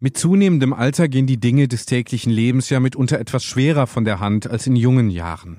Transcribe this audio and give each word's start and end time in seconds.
Mit 0.00 0.16
zunehmendem 0.16 0.72
Alter 0.72 1.08
gehen 1.08 1.26
die 1.26 1.40
Dinge 1.40 1.66
des 1.66 1.84
täglichen 1.84 2.30
Lebens 2.30 2.70
ja 2.70 2.78
mitunter 2.78 3.18
etwas 3.18 3.42
schwerer 3.42 3.88
von 3.88 4.04
der 4.04 4.20
Hand 4.20 4.48
als 4.48 4.66
in 4.68 4.76
jungen 4.76 5.10
Jahren. 5.10 5.58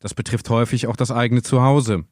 Das 0.00 0.12
betrifft 0.12 0.50
häufig 0.50 0.88
auch 0.88 0.96
das 0.96 1.12
eigene 1.12 1.42
Zuhause. 1.42 2.04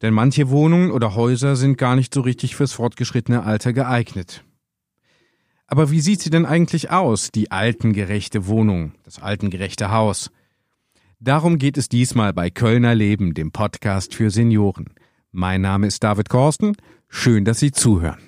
Denn 0.00 0.14
manche 0.14 0.48
Wohnungen 0.50 0.92
oder 0.92 1.16
Häuser 1.16 1.56
sind 1.56 1.76
gar 1.76 1.96
nicht 1.96 2.14
so 2.14 2.20
richtig 2.20 2.54
fürs 2.54 2.72
fortgeschrittene 2.72 3.42
Alter 3.42 3.72
geeignet. 3.72 4.44
Aber 5.66 5.90
wie 5.90 6.00
sieht 6.00 6.20
sie 6.20 6.30
denn 6.30 6.46
eigentlich 6.46 6.90
aus, 6.90 7.30
die 7.32 7.50
altengerechte 7.50 8.46
Wohnung, 8.46 8.92
das 9.04 9.20
altengerechte 9.20 9.90
Haus? 9.90 10.30
Darum 11.18 11.58
geht 11.58 11.78
es 11.78 11.88
diesmal 11.88 12.32
bei 12.32 12.50
Kölner 12.50 12.94
Leben, 12.94 13.34
dem 13.34 13.50
Podcast 13.50 14.14
für 14.14 14.30
Senioren. 14.30 14.90
Mein 15.32 15.62
Name 15.62 15.86
ist 15.86 16.04
David 16.04 16.28
Korsten. 16.28 16.76
Schön, 17.08 17.44
dass 17.44 17.58
Sie 17.58 17.72
zuhören. 17.72 18.18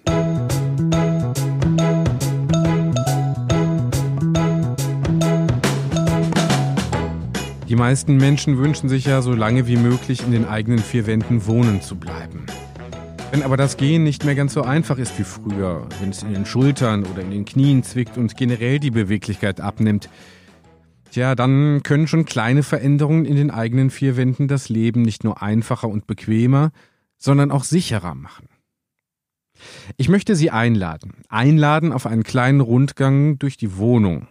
Die 7.75 7.81
meisten 7.81 8.19
Menschen 8.19 8.59
wünschen 8.59 8.89
sich 8.89 9.07
ja 9.07 9.21
so 9.21 9.33
lange 9.33 9.67
wie 9.67 9.77
möglich 9.77 10.23
in 10.23 10.31
den 10.31 10.45
eigenen 10.47 10.79
vier 10.79 11.09
Wänden 11.09 11.45
wohnen 11.45 11.83
zu 11.83 11.97
bleiben. 11.97 12.47
Wenn 13.33 13.43
aber 13.43 13.57
das 13.57 13.77
Gehen 13.77 14.05
nicht 14.05 14.25
mehr 14.25 14.37
ganz 14.37 14.53
so 14.53 14.63
einfach 14.63 14.97
ist 14.97 15.19
wie 15.19 15.25
früher, 15.25 15.89
wenn 15.99 16.11
es 16.11 16.23
in 16.23 16.33
den 16.33 16.47
Schultern 16.47 17.05
oder 17.05 17.23
in 17.23 17.33
den 17.33 17.45
Knien 17.45 17.83
zwickt 17.83 18.17
und 18.17 18.37
generell 18.37 18.79
die 18.79 18.93
Beweglichkeit 18.93 19.61
abnimmt, 19.61 20.09
tja, 21.11 21.35
dann 21.35 21.83
können 21.83 22.07
schon 22.07 22.27
kleine 22.27 22.63
Veränderungen 22.63 23.25
in 23.25 23.35
den 23.35 23.51
eigenen 23.51 23.91
vier 23.91 24.17
Wänden 24.17 24.47
das 24.47 24.69
Leben 24.69 25.03
nicht 25.03 25.25
nur 25.25 25.43
einfacher 25.43 25.89
und 25.89 26.07
bequemer, 26.07 26.71
sondern 27.19 27.51
auch 27.51 27.65
sicherer 27.65 28.15
machen. 28.15 28.47
Ich 29.97 30.09
möchte 30.09 30.37
Sie 30.37 30.53
einladen, 30.53 31.25
einladen 31.29 31.93
auf 31.93 32.07
einen 32.07 32.23
kleinen 32.23 32.61
Rundgang 32.61 33.37
durch 33.41 33.57
die 33.57 33.77
Wohnung. 33.77 34.29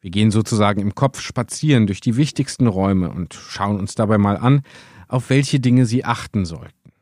Wir 0.00 0.10
gehen 0.10 0.30
sozusagen 0.30 0.80
im 0.80 0.94
Kopf 0.94 1.20
spazieren 1.20 1.86
durch 1.86 2.00
die 2.00 2.16
wichtigsten 2.16 2.66
Räume 2.66 3.10
und 3.10 3.34
schauen 3.34 3.78
uns 3.78 3.94
dabei 3.94 4.16
mal 4.16 4.36
an, 4.36 4.62
auf 5.08 5.30
welche 5.30 5.58
Dinge 5.58 5.86
Sie 5.86 6.04
achten 6.04 6.44
sollten. 6.44 6.92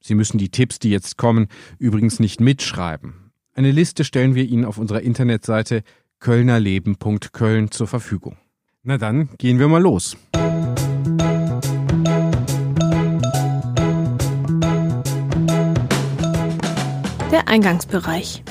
Sie 0.00 0.14
müssen 0.14 0.38
die 0.38 0.50
Tipps, 0.50 0.78
die 0.78 0.90
jetzt 0.90 1.18
kommen, 1.18 1.48
übrigens 1.78 2.18
nicht 2.20 2.40
mitschreiben. 2.40 3.32
Eine 3.54 3.70
Liste 3.70 4.04
stellen 4.04 4.34
wir 4.34 4.44
Ihnen 4.44 4.64
auf 4.64 4.78
unserer 4.78 5.02
Internetseite 5.02 5.82
kölnerleben.köln 6.18 7.70
zur 7.70 7.86
Verfügung. 7.86 8.36
Na 8.82 8.98
dann, 8.98 9.30
gehen 9.38 9.58
wir 9.58 9.68
mal 9.68 9.82
los. 9.82 10.16
Der 17.32 17.48
Eingangsbereich. 17.48 18.42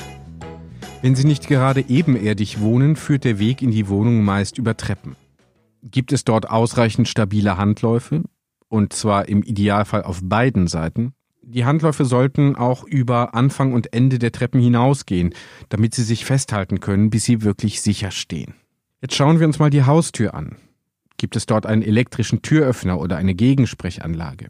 Wenn 1.06 1.14
Sie 1.14 1.24
nicht 1.24 1.46
gerade 1.46 1.84
ebenerdig 1.88 2.60
wohnen, 2.60 2.96
führt 2.96 3.22
der 3.22 3.38
Weg 3.38 3.62
in 3.62 3.70
die 3.70 3.86
Wohnung 3.86 4.24
meist 4.24 4.58
über 4.58 4.76
Treppen. 4.76 5.14
Gibt 5.80 6.12
es 6.12 6.24
dort 6.24 6.50
ausreichend 6.50 7.06
stabile 7.06 7.56
Handläufe? 7.56 8.24
Und 8.66 8.92
zwar 8.92 9.28
im 9.28 9.44
Idealfall 9.44 10.02
auf 10.02 10.18
beiden 10.24 10.66
Seiten. 10.66 11.12
Die 11.42 11.64
Handläufe 11.64 12.04
sollten 12.04 12.56
auch 12.56 12.82
über 12.82 13.36
Anfang 13.36 13.72
und 13.72 13.92
Ende 13.92 14.18
der 14.18 14.32
Treppen 14.32 14.60
hinausgehen, 14.60 15.32
damit 15.68 15.94
sie 15.94 16.02
sich 16.02 16.24
festhalten 16.24 16.80
können, 16.80 17.08
bis 17.08 17.22
sie 17.22 17.42
wirklich 17.42 17.82
sicher 17.82 18.10
stehen. 18.10 18.54
Jetzt 19.00 19.14
schauen 19.14 19.38
wir 19.38 19.46
uns 19.46 19.60
mal 19.60 19.70
die 19.70 19.84
Haustür 19.84 20.34
an. 20.34 20.56
Gibt 21.18 21.36
es 21.36 21.46
dort 21.46 21.66
einen 21.66 21.82
elektrischen 21.82 22.42
Türöffner 22.42 22.98
oder 22.98 23.16
eine 23.16 23.36
Gegensprechanlage? 23.36 24.48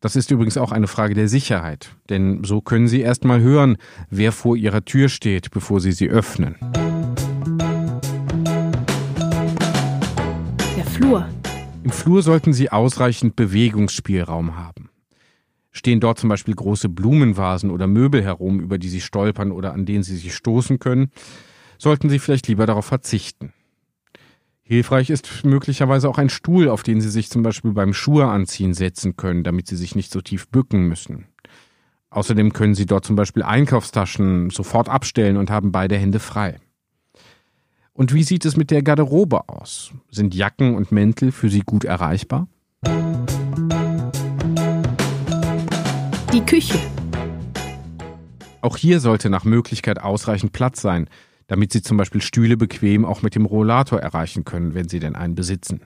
Das 0.00 0.14
ist 0.14 0.30
übrigens 0.30 0.58
auch 0.58 0.72
eine 0.72 0.88
Frage 0.88 1.14
der 1.14 1.26
Sicherheit, 1.26 1.96
denn 2.10 2.44
so 2.44 2.60
können 2.60 2.86
Sie 2.86 3.00
erst 3.00 3.24
mal 3.24 3.40
hören, 3.40 3.78
wer 4.10 4.30
vor 4.30 4.54
Ihrer 4.54 4.84
Tür 4.84 5.08
steht, 5.08 5.50
bevor 5.50 5.80
Sie 5.80 5.92
sie 5.92 6.10
öffnen. 6.10 6.56
Der 10.76 10.84
Flur. 10.84 11.26
Im 11.82 11.90
Flur 11.90 12.22
sollten 12.22 12.52
Sie 12.52 12.70
ausreichend 12.70 13.36
Bewegungsspielraum 13.36 14.56
haben. 14.56 14.90
Stehen 15.72 16.00
dort 16.00 16.18
zum 16.18 16.28
Beispiel 16.28 16.54
große 16.54 16.90
Blumenvasen 16.90 17.70
oder 17.70 17.86
Möbel 17.86 18.22
herum, 18.22 18.60
über 18.60 18.76
die 18.76 18.90
Sie 18.90 19.00
stolpern 19.00 19.50
oder 19.50 19.72
an 19.72 19.86
denen 19.86 20.02
Sie 20.02 20.16
sich 20.16 20.34
stoßen 20.34 20.78
können, 20.78 21.10
sollten 21.78 22.10
Sie 22.10 22.18
vielleicht 22.18 22.48
lieber 22.48 22.66
darauf 22.66 22.84
verzichten. 22.84 23.54
Hilfreich 24.68 25.10
ist 25.10 25.44
möglicherweise 25.44 26.08
auch 26.08 26.18
ein 26.18 26.28
Stuhl, 26.28 26.68
auf 26.68 26.82
den 26.82 27.00
Sie 27.00 27.08
sich 27.08 27.30
zum 27.30 27.44
Beispiel 27.44 27.70
beim 27.70 27.94
Schuhe 27.94 28.26
anziehen 28.26 28.74
setzen 28.74 29.16
können, 29.16 29.44
damit 29.44 29.68
Sie 29.68 29.76
sich 29.76 29.94
nicht 29.94 30.10
so 30.10 30.20
tief 30.20 30.48
bücken 30.48 30.88
müssen. 30.88 31.26
Außerdem 32.10 32.52
können 32.52 32.74
Sie 32.74 32.84
dort 32.84 33.04
zum 33.04 33.14
Beispiel 33.14 33.44
Einkaufstaschen 33.44 34.50
sofort 34.50 34.88
abstellen 34.88 35.36
und 35.36 35.50
haben 35.50 35.70
beide 35.70 35.96
Hände 35.96 36.18
frei. 36.18 36.58
Und 37.92 38.12
wie 38.12 38.24
sieht 38.24 38.44
es 38.44 38.56
mit 38.56 38.72
der 38.72 38.82
Garderobe 38.82 39.48
aus? 39.48 39.92
Sind 40.10 40.34
Jacken 40.34 40.74
und 40.74 40.90
Mäntel 40.90 41.30
für 41.30 41.48
Sie 41.48 41.60
gut 41.60 41.84
erreichbar? 41.84 42.48
Die 46.32 46.44
Küche. 46.44 46.80
Auch 48.62 48.76
hier 48.76 48.98
sollte 48.98 49.30
nach 49.30 49.44
Möglichkeit 49.44 50.00
ausreichend 50.02 50.50
Platz 50.50 50.82
sein, 50.82 51.08
damit 51.46 51.72
Sie 51.72 51.82
zum 51.82 51.96
Beispiel 51.96 52.20
Stühle 52.20 52.56
bequem 52.56 53.04
auch 53.04 53.22
mit 53.22 53.34
dem 53.34 53.46
Rollator 53.46 54.00
erreichen 54.00 54.44
können, 54.44 54.74
wenn 54.74 54.88
Sie 54.88 54.98
denn 54.98 55.16
einen 55.16 55.34
besitzen. 55.34 55.80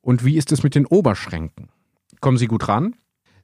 Und 0.00 0.24
wie 0.24 0.36
ist 0.36 0.52
es 0.52 0.62
mit 0.62 0.74
den 0.74 0.86
Oberschränken? 0.86 1.68
Kommen 2.20 2.38
Sie 2.38 2.46
gut 2.46 2.68
ran? 2.68 2.94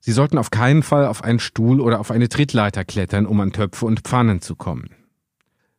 Sie 0.00 0.12
sollten 0.12 0.38
auf 0.38 0.50
keinen 0.50 0.82
Fall 0.82 1.06
auf 1.06 1.24
einen 1.24 1.41
Stuhl 1.41 1.80
oder 1.80 2.00
auf 2.00 2.10
eine 2.10 2.28
Trittleiter 2.28 2.84
klettern, 2.84 3.26
um 3.26 3.41
an 3.41 3.52
Töpfe 3.52 3.86
und 3.86 4.00
Pfannen 4.00 4.41
zu 4.41 4.54
kommen. 4.54 4.91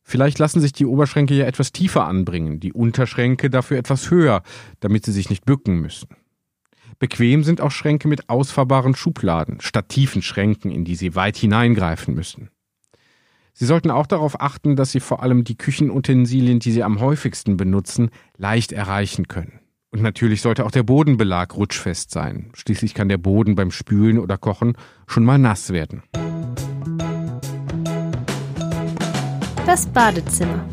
Vielleicht 0.04 0.40
lassen 0.40 0.60
sich 0.60 0.74
die 0.74 0.86
Oberschränke 0.86 1.36
ja 1.36 1.46
etwas 1.46 1.72
tiefer 1.72 2.06
anbringen, 2.06 2.60
die 2.60 2.74
Unterschränke 2.74 3.50
dafür 3.50 3.78
etwas 3.78 4.10
höher, 4.10 4.42
damit 4.80 5.06
sie 5.06 5.12
sich 5.12 5.30
nicht 5.30 5.46
bücken 5.46 5.80
müssen. 5.80 6.10
Bequem 6.98 7.44
sind 7.44 7.62
auch 7.62 7.72
Schränke 7.72 8.08
mit 8.08 8.28
ausfahrbaren 8.28 8.96
Schubladen, 8.96 9.62
statt 9.62 9.90
tiefen 9.90 10.22
Schränken, 10.22 10.72
in 10.72 10.84
die 10.84 10.96
sie 10.96 11.16
weit 11.16 11.38
hineingreifen 11.38 12.14
müssen. 12.14 12.50
Sie 13.60 13.66
sollten 13.66 13.92
auch 13.92 14.08
darauf 14.08 14.40
achten, 14.40 14.78
dass 14.78 14.94
Sie 14.94 15.02
vor 15.02 15.22
allem 15.22 15.44
die 15.44 15.58
Küchenutensilien, 15.58 16.60
die 16.60 16.72
Sie 16.72 16.82
am 16.82 17.02
häufigsten 17.02 17.58
benutzen, 17.58 18.10
leicht 18.38 18.72
erreichen 18.72 19.28
können. 19.28 19.60
Und 19.92 20.02
natürlich 20.02 20.42
sollte 20.42 20.66
auch 20.66 20.72
der 20.72 20.84
Bodenbelag 20.84 21.54
rutschfest 21.58 22.10
sein. 22.10 22.52
Schließlich 22.54 22.94
kann 22.94 23.10
der 23.10 23.18
Boden 23.18 23.56
beim 23.56 23.72
Spülen 23.72 24.18
oder 24.18 24.38
Kochen 24.38 24.78
schon 25.08 25.26
mal 25.26 25.38
nass 25.38 25.74
werden. 25.74 26.04
Das 29.66 29.88
Badezimmer. 29.88 30.64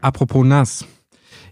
Apropos 0.00 0.46
nass. 0.46 0.86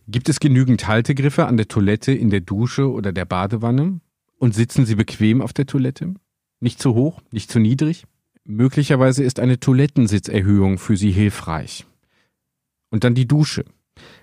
Gibt 0.07 0.29
es 0.29 0.39
genügend 0.39 0.87
Haltegriffe 0.87 1.47
an 1.47 1.57
der 1.57 1.67
Toilette, 1.67 2.13
in 2.13 2.31
der 2.31 2.43
Dusche 2.43 2.93
oder 2.93 3.11
der 3.11 3.25
Badewanne? 3.25 4.01
Und 4.39 4.55
sitzen 4.55 4.87
Sie 4.87 4.95
bequem 4.95 5.43
auf 5.43 5.53
der 5.53 5.67
Toilette? 5.67 6.15
Nicht 6.61 6.81
zu 6.81 6.95
hoch, 6.95 7.23
nicht 7.33 7.51
zu 7.51 7.59
niedrig? 7.59 8.07
Möglicherweise 8.49 9.25
ist 9.25 9.41
eine 9.41 9.59
Toilettensitzerhöhung 9.59 10.79
für 10.79 10.97
Sie 10.97 11.11
hilfreich. 11.11 11.85
Und 12.91 13.03
dann 13.03 13.17
die 13.17 13.27
Dusche. 13.27 13.65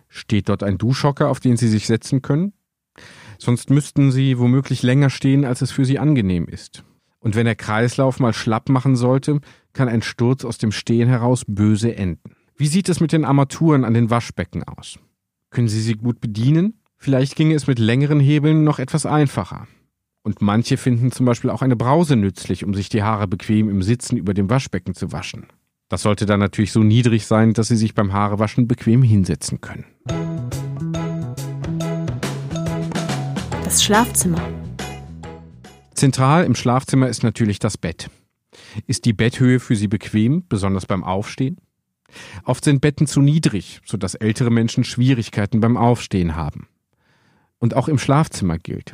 Steht 0.07 0.47
dort 0.47 0.63
ein 0.63 0.77
Duschhocker, 0.77 1.29
auf 1.29 1.41
den 1.41 1.57
Sie 1.57 1.67
sich 1.67 1.87
setzen 1.87 2.21
können? 2.21 2.53
Sonst 3.37 3.69
müssten 3.69 4.13
Sie 4.13 4.39
womöglich 4.39 4.81
länger 4.81 5.09
stehen, 5.09 5.43
als 5.43 5.61
es 5.61 5.71
für 5.71 5.83
Sie 5.83 5.99
angenehm 5.99 6.45
ist. 6.45 6.85
Und 7.19 7.35
wenn 7.35 7.45
der 7.45 7.55
Kreislauf 7.55 8.21
mal 8.21 8.33
schlapp 8.33 8.69
machen 8.69 8.95
sollte, 8.95 9.41
kann 9.73 9.89
ein 9.89 10.01
Sturz 10.01 10.45
aus 10.45 10.57
dem 10.57 10.71
Stehen 10.71 11.09
heraus 11.09 11.43
böse 11.45 11.93
enden. 11.95 12.35
Wie 12.55 12.67
sieht 12.67 12.87
es 12.87 13.01
mit 13.01 13.11
den 13.11 13.25
Armaturen 13.25 13.83
an 13.83 13.93
den 13.93 14.09
Waschbecken 14.09 14.63
aus? 14.63 14.99
Können 15.49 15.67
Sie 15.67 15.81
sie 15.81 15.95
gut 15.95 16.21
bedienen? 16.21 16.79
Vielleicht 16.97 17.35
ginge 17.35 17.55
es 17.55 17.67
mit 17.67 17.79
längeren 17.79 18.21
Hebeln 18.21 18.63
noch 18.63 18.79
etwas 18.79 19.05
einfacher. 19.05 19.67
Und 20.25 20.41
manche 20.41 20.77
finden 20.77 21.11
zum 21.11 21.25
Beispiel 21.25 21.49
auch 21.49 21.61
eine 21.61 21.75
Brause 21.75 22.15
nützlich, 22.15 22.63
um 22.63 22.73
sich 22.73 22.87
die 22.87 23.03
Haare 23.03 23.27
bequem 23.27 23.69
im 23.69 23.81
Sitzen 23.81 24.15
über 24.15 24.33
dem 24.33 24.49
Waschbecken 24.49 24.95
zu 24.95 25.11
waschen. 25.11 25.47
Das 25.89 26.01
sollte 26.01 26.25
dann 26.25 26.39
natürlich 26.39 26.71
so 26.71 26.81
niedrig 26.81 27.27
sein, 27.27 27.53
dass 27.53 27.67
Sie 27.67 27.75
sich 27.75 27.93
beim 27.93 28.13
Haarewaschen 28.13 28.65
bequem 28.65 29.03
hinsetzen 29.03 29.59
können. 29.59 29.85
Das 33.65 33.83
Schlafzimmer. 33.83 34.41
Zentral 35.93 36.45
im 36.45 36.55
Schlafzimmer 36.55 37.09
ist 37.09 37.23
natürlich 37.23 37.59
das 37.59 37.77
Bett. 37.77 38.09
Ist 38.87 39.03
die 39.03 39.13
Betthöhe 39.13 39.59
für 39.59 39.75
Sie 39.75 39.89
bequem, 39.89 40.45
besonders 40.47 40.85
beim 40.85 41.03
Aufstehen? 41.03 41.57
Oft 42.45 42.63
sind 42.63 42.79
Betten 42.79 43.07
zu 43.07 43.21
niedrig, 43.21 43.81
sodass 43.85 44.15
ältere 44.15 44.51
Menschen 44.51 44.85
Schwierigkeiten 44.85 45.59
beim 45.59 45.75
Aufstehen 45.75 46.35
haben. 46.35 46.67
Und 47.59 47.75
auch 47.75 47.89
im 47.89 47.97
Schlafzimmer 47.97 48.57
gilt, 48.57 48.93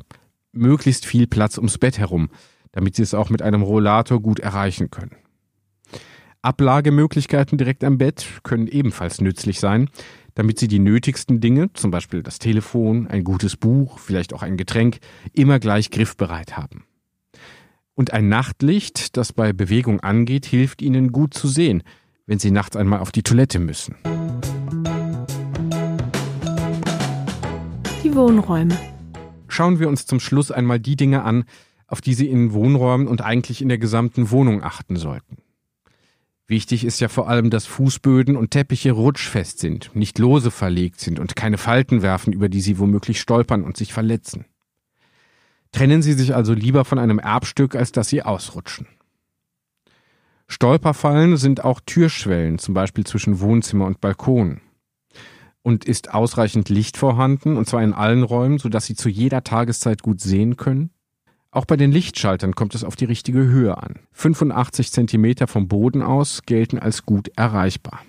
möglichst 0.52 1.06
viel 1.06 1.28
Platz 1.28 1.58
ums 1.58 1.78
Bett 1.78 1.98
herum, 1.98 2.30
damit 2.72 2.96
Sie 2.96 3.04
es 3.04 3.14
auch 3.14 3.30
mit 3.30 3.42
einem 3.42 3.62
Rollator 3.62 4.22
gut 4.22 4.40
erreichen 4.40 4.90
können. 4.92 5.16
Ablagemöglichkeiten 6.42 7.58
direkt 7.58 7.84
am 7.84 7.98
Bett 7.98 8.26
können 8.44 8.68
ebenfalls 8.68 9.20
nützlich 9.20 9.60
sein, 9.60 9.90
damit 10.36 10.60
Sie 10.60 10.68
die 10.68 10.80
nötigsten 10.80 11.42
Dinge, 11.42 11.74
zum 11.74 11.92
Beispiel 11.92 12.24
das 12.24 12.40
Telefon, 12.40 13.08
ein 13.08 13.24
gutes 13.24 13.58
Buch, 13.58 14.00
vielleicht 14.00 14.34
auch 14.34 14.42
ein 14.42 14.56
Getränk, 14.56 15.00
immer 15.34 15.60
gleich 15.60 15.92
griffbereit 15.92 16.56
haben. 16.56 16.86
Und 17.94 18.14
ein 18.14 18.30
Nachtlicht, 18.30 19.18
das 19.18 19.34
bei 19.34 19.52
Bewegung 19.52 20.00
angeht, 20.00 20.46
hilft 20.46 20.82
Ihnen 20.82 21.12
gut 21.12 21.34
zu 21.34 21.50
sehen, 21.50 21.84
wenn 22.30 22.38
sie 22.38 22.52
nachts 22.52 22.78
einmal 22.78 23.00
auf 23.00 23.12
die 23.12 23.24
Toilette 23.24 23.58
müssen. 23.58 23.96
Die 28.04 28.16
Wohnräume. 28.16 28.78
Schauen 29.50 29.80
wir 29.80 29.90
uns 29.90 30.06
zum 30.06 30.20
Schluss 30.20 30.52
einmal 30.52 30.80
die 30.80 30.96
Dinge 30.96 31.24
an, 31.24 31.44
auf 31.88 32.02
die 32.02 32.14
Sie 32.14 32.28
in 32.28 32.54
Wohnräumen 32.54 33.08
und 33.08 33.22
eigentlich 33.22 33.62
in 33.62 33.68
der 33.68 33.80
gesamten 33.80 34.32
Wohnung 34.32 34.64
achten 34.64 34.96
sollten. 34.96 35.38
Wichtig 36.48 36.84
ist 36.84 37.00
ja 37.00 37.10
vor 37.10 37.30
allem, 37.30 37.50
dass 37.50 37.66
Fußböden 37.66 38.36
und 38.36 38.52
Teppiche 38.52 38.92
rutschfest 38.92 39.60
sind, 39.60 39.92
nicht 39.96 40.18
lose 40.18 40.50
verlegt 40.50 41.00
sind 41.00 41.20
und 41.20 41.36
keine 41.36 41.58
Falten 41.58 42.02
werfen, 42.02 42.34
über 42.34 42.50
die 42.50 42.62
Sie 42.62 42.80
womöglich 42.80 43.20
stolpern 43.20 43.64
und 43.64 43.78
sich 43.78 43.94
verletzen. 43.94 44.46
Trennen 45.72 46.02
Sie 46.02 46.14
sich 46.14 46.34
also 46.34 46.54
lieber 46.54 46.86
von 46.86 46.98
einem 46.98 47.20
Erbstück, 47.20 47.76
als 47.76 47.92
dass 47.92 48.10
Sie 48.10 48.24
ausrutschen. 48.24 48.88
Stolperfallen 50.48 51.38
sind 51.38 51.64
auch 51.64 51.80
Türschwellen, 51.86 52.58
zum 52.58 52.74
Beispiel 52.74 53.06
zwischen 53.06 53.40
Wohnzimmer 53.40 53.86
und 53.86 54.02
Balkon. 54.02 54.62
Und 55.62 55.86
ist 55.86 56.14
ausreichend 56.14 56.70
Licht 56.70 56.98
vorhanden, 56.98 57.58
und 57.58 57.68
zwar 57.68 57.84
in 57.84 57.94
allen 57.94 58.24
Räumen, 58.24 58.60
sodass 58.60 58.86
Sie 58.86 58.96
zu 58.96 59.10
jeder 59.10 59.44
Tageszeit 59.44 60.02
gut 60.02 60.22
sehen 60.22 60.56
können? 60.56 60.92
Auch 61.52 61.66
bei 61.66 61.78
den 61.78 61.92
Lichtschaltern 61.92 62.54
kommt 62.54 62.76
es 62.76 62.84
auf 62.84 62.96
die 62.96 63.06
richtige 63.06 63.40
Höhe 63.40 63.78
an. 63.78 63.96
85 64.12 64.92
Zentimeter 64.92 65.48
vom 65.48 65.68
Boden 65.68 66.04
aus 66.04 66.44
gelten 66.46 66.78
als 66.78 67.06
gut 67.06 67.32
erreichbar. 67.36 68.02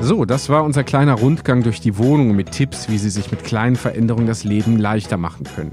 So, 0.00 0.24
das 0.24 0.48
war 0.48 0.64
unser 0.64 0.84
kleiner 0.84 1.14
Rundgang 1.14 1.62
durch 1.62 1.80
die 1.80 1.96
Wohnung 1.96 2.34
mit 2.34 2.50
Tipps, 2.50 2.88
wie 2.88 2.98
Sie 2.98 3.10
sich 3.10 3.30
mit 3.30 3.44
kleinen 3.44 3.76
Veränderungen 3.76 4.26
das 4.26 4.44
Leben 4.44 4.76
leichter 4.78 5.16
machen 5.16 5.44
können. 5.44 5.72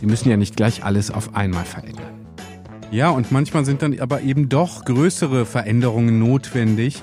Sie 0.00 0.06
müssen 0.06 0.28
ja 0.28 0.36
nicht 0.36 0.56
gleich 0.56 0.84
alles 0.84 1.10
auf 1.10 1.34
einmal 1.34 1.64
verändern. 1.64 2.13
Ja, 2.90 3.10
und 3.10 3.32
manchmal 3.32 3.64
sind 3.64 3.82
dann 3.82 3.98
aber 4.00 4.20
eben 4.20 4.48
doch 4.48 4.84
größere 4.84 5.46
Veränderungen 5.46 6.18
notwendig. 6.18 7.02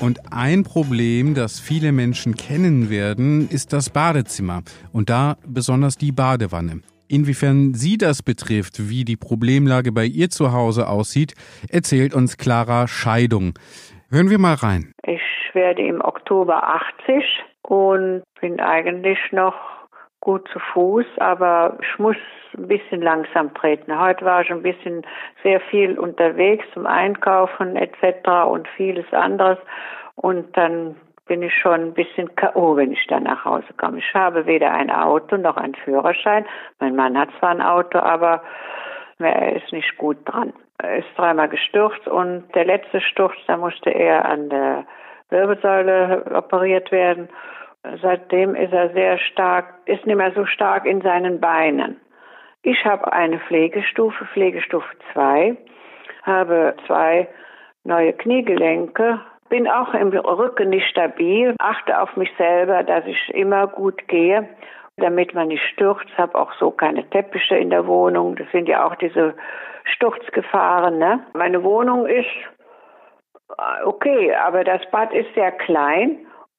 Und 0.00 0.32
ein 0.32 0.64
Problem, 0.64 1.34
das 1.34 1.60
viele 1.60 1.92
Menschen 1.92 2.34
kennen 2.34 2.90
werden, 2.90 3.48
ist 3.48 3.72
das 3.72 3.90
Badezimmer. 3.90 4.62
Und 4.92 5.10
da 5.10 5.36
besonders 5.46 5.96
die 5.96 6.12
Badewanne. 6.12 6.82
Inwiefern 7.08 7.74
Sie 7.74 7.96
das 7.96 8.22
betrifft, 8.22 8.90
wie 8.90 9.04
die 9.04 9.16
Problemlage 9.16 9.92
bei 9.92 10.04
ihr 10.04 10.28
zu 10.28 10.52
Hause 10.52 10.88
aussieht, 10.88 11.34
erzählt 11.70 12.14
uns 12.14 12.36
Clara 12.36 12.86
Scheidung. 12.86 13.54
Hören 14.10 14.30
wir 14.30 14.38
mal 14.38 14.54
rein. 14.54 14.92
Ich 15.06 15.22
werde 15.54 15.82
im 15.82 16.00
Oktober 16.02 16.62
80 17.06 17.24
und 17.62 18.22
bin 18.40 18.60
eigentlich 18.60 19.18
noch 19.32 19.54
gut 20.20 20.48
zu 20.52 20.58
Fuß, 20.72 21.06
aber 21.18 21.78
ich 21.80 21.98
muss 21.98 22.16
ein 22.56 22.68
bisschen 22.68 23.02
langsam 23.02 23.52
treten. 23.54 23.98
Heute 23.98 24.24
war 24.24 24.42
ich 24.42 24.50
ein 24.50 24.62
bisschen 24.62 25.06
sehr 25.42 25.60
viel 25.60 25.98
unterwegs 25.98 26.64
zum 26.72 26.86
Einkaufen 26.86 27.76
etc. 27.76 28.46
und 28.46 28.68
vieles 28.76 29.12
anderes 29.12 29.58
und 30.16 30.56
dann 30.56 30.96
bin 31.26 31.42
ich 31.42 31.54
schon 31.54 31.80
ein 31.80 31.94
bisschen 31.94 32.34
K.O., 32.34 32.76
wenn 32.76 32.92
ich 32.92 33.06
dann 33.06 33.24
nach 33.24 33.44
Hause 33.44 33.66
komme. 33.76 33.98
Ich 33.98 34.14
habe 34.14 34.46
weder 34.46 34.72
ein 34.72 34.90
Auto 34.90 35.36
noch 35.36 35.56
einen 35.56 35.74
Führerschein. 35.74 36.46
Mein 36.80 36.96
Mann 36.96 37.18
hat 37.18 37.28
zwar 37.38 37.50
ein 37.50 37.62
Auto, 37.62 37.98
aber 37.98 38.42
er 39.18 39.56
ist 39.56 39.70
nicht 39.72 39.96
gut 39.98 40.16
dran. 40.24 40.52
Er 40.78 40.98
ist 40.98 41.08
dreimal 41.16 41.48
gestürzt 41.48 42.08
und 42.08 42.44
der 42.54 42.64
letzte 42.64 43.00
Sturz, 43.00 43.36
da 43.46 43.56
musste 43.56 43.90
er 43.90 44.24
an 44.24 44.48
der 44.48 44.86
Wirbelsäule 45.28 46.24
operiert 46.34 46.90
werden. 46.90 47.28
Seitdem 48.00 48.54
ist 48.54 48.72
er 48.72 48.90
sehr 48.90 49.18
stark, 49.18 49.74
ist 49.84 50.06
nicht 50.06 50.16
mehr 50.16 50.32
so 50.32 50.46
stark 50.46 50.86
in 50.86 51.00
seinen 51.00 51.40
Beinen. 51.40 52.00
Ich 52.70 52.84
habe 52.84 53.10
eine 53.14 53.38
Pflegestufe, 53.38 54.26
Pflegestufe 54.26 54.86
2, 55.14 55.56
habe 56.24 56.76
zwei 56.86 57.26
neue 57.84 58.12
Kniegelenke, 58.12 59.20
bin 59.48 59.66
auch 59.66 59.94
im 59.94 60.08
Rücken 60.10 60.68
nicht 60.68 60.86
stabil, 60.90 61.54
achte 61.58 61.98
auf 61.98 62.14
mich 62.18 62.30
selber, 62.36 62.82
dass 62.82 63.06
ich 63.06 63.30
immer 63.30 63.68
gut 63.68 64.06
gehe, 64.08 64.46
damit 64.98 65.32
man 65.32 65.48
nicht 65.48 65.62
stürzt, 65.72 66.10
habe 66.18 66.38
auch 66.38 66.52
so 66.60 66.70
keine 66.70 67.08
Teppiche 67.08 67.56
in 67.56 67.70
der 67.70 67.86
Wohnung. 67.86 68.36
Das 68.36 68.50
sind 68.52 68.68
ja 68.68 68.86
auch 68.86 68.96
diese 68.96 69.32
Sturzgefahren. 69.84 70.98
Ne? 70.98 71.20
Meine 71.32 71.64
Wohnung 71.64 72.04
ist 72.04 72.28
okay, 73.86 74.34
aber 74.34 74.62
das 74.62 74.82
Bad 74.90 75.14
ist 75.14 75.32
sehr 75.34 75.52
klein 75.52 76.18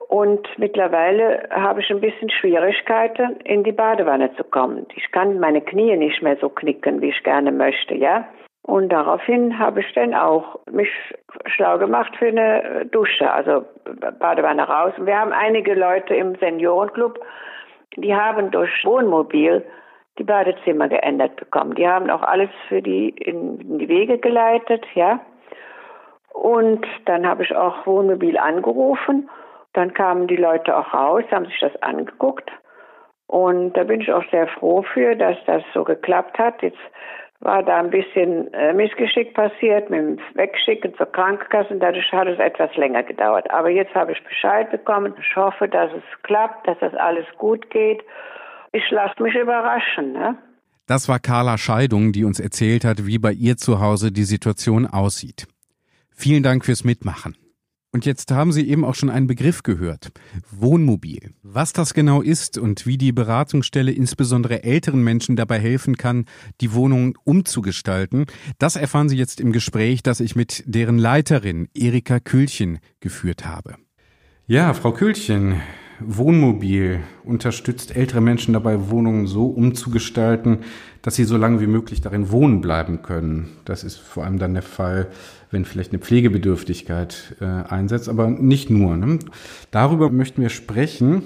und 0.10 0.48
mittlerweile 0.58 1.48
habe 1.52 1.82
ich 1.82 1.90
ein 1.92 2.02
bisschen 2.02 2.32
Schwierigkeiten, 2.32 3.38
in 3.44 3.64
die 3.64 3.72
Badewanne 3.72 4.36
zu 4.38 4.44
kommen. 4.44 4.88
Ich 4.96 5.12
kann 5.12 5.40
meine 5.40 5.62
Knie 5.62 5.96
nicht 5.96 6.24
mehr 6.24 6.36
so 6.42 6.50
knicken, 6.50 7.00
wie 7.00 7.10
ich 7.10 7.24
gerne 7.24 7.52
möchte, 7.52 7.94
ja. 7.94 8.28
Und 8.64 8.90
daraufhin 8.90 9.60
habe 9.60 9.82
ich 9.82 9.94
dann 9.94 10.16
auch 10.16 10.60
mich 10.72 10.90
schlau 11.46 11.78
gemacht 11.78 12.16
für 12.18 12.30
eine 12.30 12.88
Dusche, 12.92 13.32
also 13.32 13.66
Badewanne 14.20 14.68
raus. 14.68 14.94
Wir 14.98 15.16
haben 15.16 15.32
einige 15.32 15.76
Leute 15.76 16.16
im 16.16 16.34
Seniorenclub, 16.38 17.20
die 17.96 18.16
haben 18.16 18.50
durch 18.50 18.84
Wohnmobil 18.84 19.64
die 20.18 20.24
Badezimmer 20.24 20.90
geändert 20.90 21.36
bekommen. 21.36 21.76
Die 21.76 21.88
haben 21.88 22.10
auch 22.10 22.24
alles 22.24 22.50
für 22.68 22.82
die 22.82 23.10
in 23.10 23.78
die 23.78 23.88
Wege 23.88 24.18
geleitet, 24.18 24.84
ja. 24.96 25.20
Und 26.34 26.84
dann 27.06 27.28
habe 27.28 27.44
ich 27.44 27.56
auch 27.56 27.86
Wohnmobil 27.86 28.40
angerufen. 28.40 29.30
Dann 29.80 29.94
kamen 29.94 30.28
die 30.28 30.36
Leute 30.36 30.76
auch 30.76 30.94
raus, 30.94 31.24
haben 31.32 31.46
sich 31.46 31.58
das 31.62 31.82
angeguckt. 31.82 32.52
Und 33.28 33.72
da 33.78 33.86
bin 33.86 34.02
ich 34.02 34.12
auch 34.12 34.26
sehr 34.30 34.50
froh 34.50 34.84
für, 34.94 35.16
dass 35.16 35.38
das 35.46 35.64
so 35.74 35.86
geklappt 35.86 36.38
hat. 36.38 36.62
Jetzt 36.62 36.82
war 37.40 37.64
da 37.64 37.78
ein 37.78 37.90
bisschen 37.90 38.54
äh, 38.54 38.74
Missgeschick 38.74 39.34
passiert 39.34 39.90
mit 39.90 40.00
dem 40.02 40.20
Wegschicken 40.34 40.96
zur 40.98 41.06
Krankenkasse. 41.06 41.78
Dadurch 41.80 42.12
hat 42.12 42.28
es 42.28 42.40
etwas 42.40 42.76
länger 42.76 43.04
gedauert. 43.04 43.50
Aber 43.52 43.70
jetzt 43.70 43.96
habe 43.96 44.12
ich 44.12 44.22
Bescheid 44.22 44.70
bekommen. 44.70 45.14
Ich 45.18 45.34
hoffe, 45.38 45.70
dass 45.70 45.90
es 45.94 46.24
klappt, 46.24 46.68
dass 46.68 46.78
das 46.80 46.94
alles 46.96 47.26
gut 47.38 47.70
geht. 47.70 48.04
Ich 48.74 48.84
lasse 48.92 49.24
mich 49.24 49.36
überraschen. 49.36 50.12
Ne? 50.12 50.38
Das 50.88 51.08
war 51.08 51.20
Carla 51.20 51.58
Scheidung, 51.58 52.12
die 52.12 52.26
uns 52.26 52.42
erzählt 52.42 52.84
hat, 52.84 53.08
wie 53.08 53.18
bei 53.18 53.32
ihr 53.32 53.56
zu 53.56 53.80
Hause 53.80 54.12
die 54.12 54.24
Situation 54.24 54.86
aussieht. 54.88 55.48
Vielen 56.14 56.44
Dank 56.44 56.66
fürs 56.66 56.84
Mitmachen. 56.84 57.38
Und 57.92 58.06
jetzt 58.06 58.32
haben 58.32 58.52
Sie 58.52 58.70
eben 58.70 58.86
auch 58.86 58.94
schon 58.94 59.10
einen 59.10 59.26
Begriff 59.26 59.64
gehört. 59.64 60.12
Wohnmobil. 60.52 61.34
Was 61.42 61.74
das 61.74 61.96
genau 61.96 62.22
ist 62.22 62.58
und 62.60 62.86
wie 62.86 63.00
die 63.00 63.12
Beratungsstelle 63.12 63.92
insbesondere 63.92 64.64
älteren 64.64 65.04
Menschen 65.04 65.36
dabei 65.36 65.60
helfen 65.60 65.98
kann, 65.98 66.26
die 66.62 66.74
Wohnung 66.74 67.18
umzugestalten, 67.24 68.28
das 68.60 68.76
erfahren 68.76 69.10
Sie 69.10 69.18
jetzt 69.18 69.42
im 69.42 69.52
Gespräch, 69.52 70.04
das 70.04 70.20
ich 70.20 70.36
mit 70.36 70.64
deren 70.68 71.00
Leiterin 71.00 71.68
Erika 71.74 72.20
Kühlchen 72.20 72.78
geführt 73.00 73.46
habe. 73.46 73.76
Ja, 74.46 74.74
Frau 74.76 74.92
Kühlchen, 74.92 75.60
Wohnmobil 76.00 77.02
unterstützt 77.24 77.96
ältere 77.96 78.22
Menschen 78.22 78.54
dabei, 78.54 78.90
Wohnungen 78.90 79.28
so 79.28 79.48
umzugestalten, 79.48 80.60
dass 81.02 81.16
sie 81.16 81.24
so 81.24 81.38
lange 81.38 81.62
wie 81.62 81.68
möglich 81.68 82.02
darin 82.02 82.32
wohnen 82.32 82.62
bleiben 82.62 83.02
können. 83.02 83.50
Das 83.66 83.84
ist 83.84 83.98
vor 83.98 84.24
allem 84.26 84.40
dann 84.40 84.54
der 84.54 84.64
Fall, 84.64 85.08
wenn 85.52 85.66
vielleicht 85.66 85.92
eine 85.92 86.00
Pflegebedürftigkeit 86.00 87.36
äh, 87.42 87.46
einsetzt, 87.46 88.10
aber 88.10 88.30
nicht 88.30 88.70
nur. 88.70 88.98
Ne? 88.98 89.20
Darüber 89.72 90.10
möchten 90.10 90.42
wir 90.42 90.50
sprechen. 90.50 91.24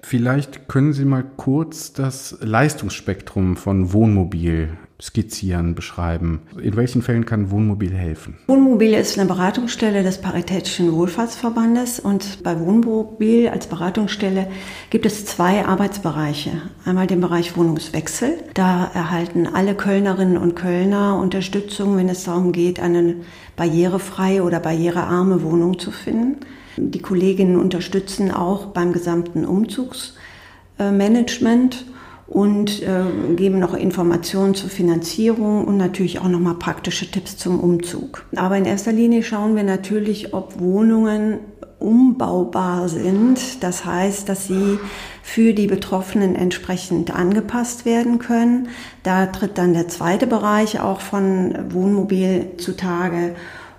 Vielleicht 0.00 0.68
können 0.68 0.92
Sie 0.92 1.04
mal 1.04 1.24
kurz 1.36 1.92
das 1.92 2.36
Leistungsspektrum 2.40 3.56
von 3.56 3.92
Wohnmobil 3.92 4.76
skizzieren, 5.02 5.74
beschreiben. 5.74 6.42
In 6.62 6.76
welchen 6.76 7.02
Fällen 7.02 7.26
kann 7.26 7.50
Wohnmobil 7.50 7.92
helfen? 7.92 8.36
Wohnmobil 8.46 8.94
ist 8.94 9.18
eine 9.18 9.26
Beratungsstelle 9.26 10.04
des 10.04 10.20
Paritätischen 10.20 10.92
Wohlfahrtsverbandes 10.92 11.98
und 11.98 12.44
bei 12.44 12.60
Wohnmobil 12.60 13.48
als 13.48 13.66
Beratungsstelle 13.66 14.46
gibt 14.90 15.04
es 15.04 15.26
zwei 15.26 15.66
Arbeitsbereiche. 15.66 16.52
Einmal 16.84 17.08
den 17.08 17.20
Bereich 17.20 17.56
Wohnungswechsel. 17.56 18.34
Da 18.54 18.88
erhalten 18.94 19.48
alle 19.48 19.74
Kölnerinnen 19.74 20.36
und 20.36 20.54
Kölner 20.54 21.18
Unterstützung, 21.18 21.96
wenn 21.96 22.08
es 22.08 22.22
darum 22.24 22.52
geht, 22.52 22.78
eine 22.78 23.16
barrierefreie 23.56 24.44
oder 24.44 24.60
barrierearme 24.60 25.42
Wohnung 25.42 25.80
zu 25.80 25.90
finden. 25.90 26.36
Die 26.76 27.00
Kolleginnen 27.00 27.56
unterstützen 27.56 28.30
auch 28.30 28.66
beim 28.66 28.92
gesamten 28.92 29.44
Umzugsmanagement 29.44 31.86
und 32.32 32.82
äh, 32.82 33.34
geben 33.36 33.58
noch 33.58 33.74
Informationen 33.74 34.54
zur 34.54 34.70
Finanzierung 34.70 35.66
und 35.66 35.76
natürlich 35.76 36.18
auch 36.18 36.28
nochmal 36.28 36.54
praktische 36.54 37.10
Tipps 37.10 37.36
zum 37.36 37.60
Umzug. 37.60 38.24
Aber 38.34 38.56
in 38.56 38.64
erster 38.64 38.90
Linie 38.90 39.22
schauen 39.22 39.54
wir 39.54 39.64
natürlich, 39.64 40.32
ob 40.32 40.58
Wohnungen 40.58 41.40
umbaubar 41.78 42.88
sind. 42.88 43.62
Das 43.62 43.84
heißt, 43.84 44.30
dass 44.30 44.46
sie 44.46 44.78
für 45.22 45.52
die 45.52 45.66
Betroffenen 45.66 46.34
entsprechend 46.34 47.14
angepasst 47.14 47.84
werden 47.84 48.18
können. 48.18 48.68
Da 49.02 49.26
tritt 49.26 49.58
dann 49.58 49.74
der 49.74 49.88
zweite 49.88 50.26
Bereich 50.26 50.80
auch 50.80 51.02
von 51.02 51.54
Wohnmobil 51.70 52.52
zutage 52.56 53.34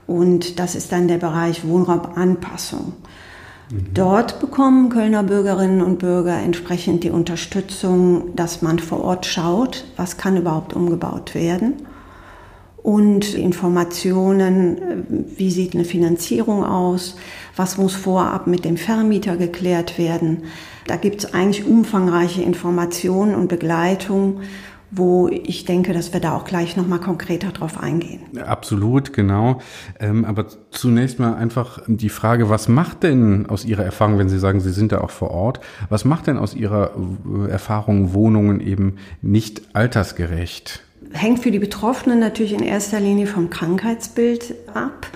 und 0.06 0.60
das 0.60 0.76
ist 0.76 0.92
dann 0.92 1.08
der 1.08 1.18
Bereich 1.18 1.68
Wohnraumanpassung. 1.68 2.94
Dort 3.94 4.40
bekommen 4.40 4.90
Kölner 4.90 5.24
Bürgerinnen 5.24 5.82
und 5.82 6.00
Bürger 6.00 6.38
entsprechend 6.38 7.04
die 7.04 7.10
Unterstützung, 7.10 8.36
dass 8.36 8.62
man 8.62 8.80
vor 8.80 9.04
Ort 9.04 9.26
schaut, 9.26 9.86
was 9.98 10.18
kann 10.18 10.38
überhaupt 10.38 10.74
umgebaut 10.74 11.34
werden. 11.34 11.74
und 12.84 13.34
Informationen, 13.34 14.78
äh, 14.78 14.96
wie 15.38 15.50
sieht 15.50 15.74
eine 15.74 15.86
Finanzierung 15.86 16.64
aus, 16.66 17.16
was 17.56 17.78
muss 17.78 17.96
vorab 17.96 18.46
mit 18.46 18.66
dem 18.66 18.78
Vermieter 18.78 19.38
geklärt 19.38 19.98
werden. 19.98 20.44
Da 20.86 20.98
gibt 20.98 21.24
es 21.24 21.34
eigentlich 21.34 21.66
umfangreiche 21.66 22.42
Informationen 22.42 23.36
und 23.36 23.48
Begleitung 23.48 24.42
wo 24.96 25.28
ich 25.28 25.66
denke, 25.66 25.94
dass 25.94 26.14
wir 26.14 26.20
da 26.20 26.36
auch 26.36 26.46
gleich 26.46 26.78
nochmal 26.78 27.00
konkreter 27.00 27.50
drauf 27.50 27.80
eingehen. 27.80 28.22
Absolut, 28.46 29.14
genau. 29.14 29.60
Ähm, 30.00 30.24
aber 30.26 30.46
zunächst 30.72 31.20
mal 31.20 31.36
einfach 31.36 31.82
die 31.88 32.10
Frage, 32.10 32.50
was 32.50 32.68
macht 32.68 33.04
denn 33.04 33.48
aus 33.48 33.66
Ihrer 33.66 33.84
Erfahrung, 33.84 34.20
wenn 34.20 34.30
Sie 34.30 34.40
sagen, 34.40 34.60
Sie 34.60 34.72
sind 34.72 34.92
da 34.92 35.02
auch 35.02 35.10
vor 35.10 35.32
Ort, 35.32 35.60
was 35.90 36.06
macht 36.06 36.28
denn 36.28 36.38
aus 36.38 36.54
Ihrer 36.54 36.92
äh, 36.96 37.50
Erfahrung 37.50 38.14
Wohnungen 38.14 38.60
eben 38.60 38.98
nicht 39.22 39.62
altersgerecht? 39.74 40.84
Hängt 41.12 41.40
für 41.40 41.52
die 41.52 41.60
Betroffenen 41.60 42.20
natürlich 42.20 42.54
in 42.54 42.64
erster 42.64 43.00
Linie 43.00 43.28
vom 43.28 43.50
Krankheitsbild 43.50 44.56
ab. 44.74 45.08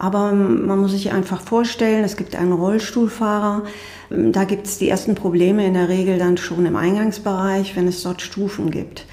Aber 0.00 0.32
man 0.32 0.78
muss 0.78 0.92
sich 0.92 1.12
einfach 1.12 1.42
vorstellen, 1.42 2.04
es 2.04 2.16
gibt 2.16 2.34
einen 2.34 2.52
Rollstuhlfahrer. 2.52 3.64
Da 4.08 4.44
gibt 4.44 4.66
es 4.66 4.78
die 4.78 4.88
ersten 4.88 5.14
Probleme 5.14 5.66
in 5.66 5.74
der 5.74 5.90
Regel 5.90 6.18
dann 6.18 6.38
schon 6.38 6.64
im 6.64 6.74
Eingangsbereich, 6.74 7.76
wenn 7.76 7.86
es 7.86 8.02
dort 8.02 8.22
Stufen 8.22 8.70
gibt. 8.70 9.04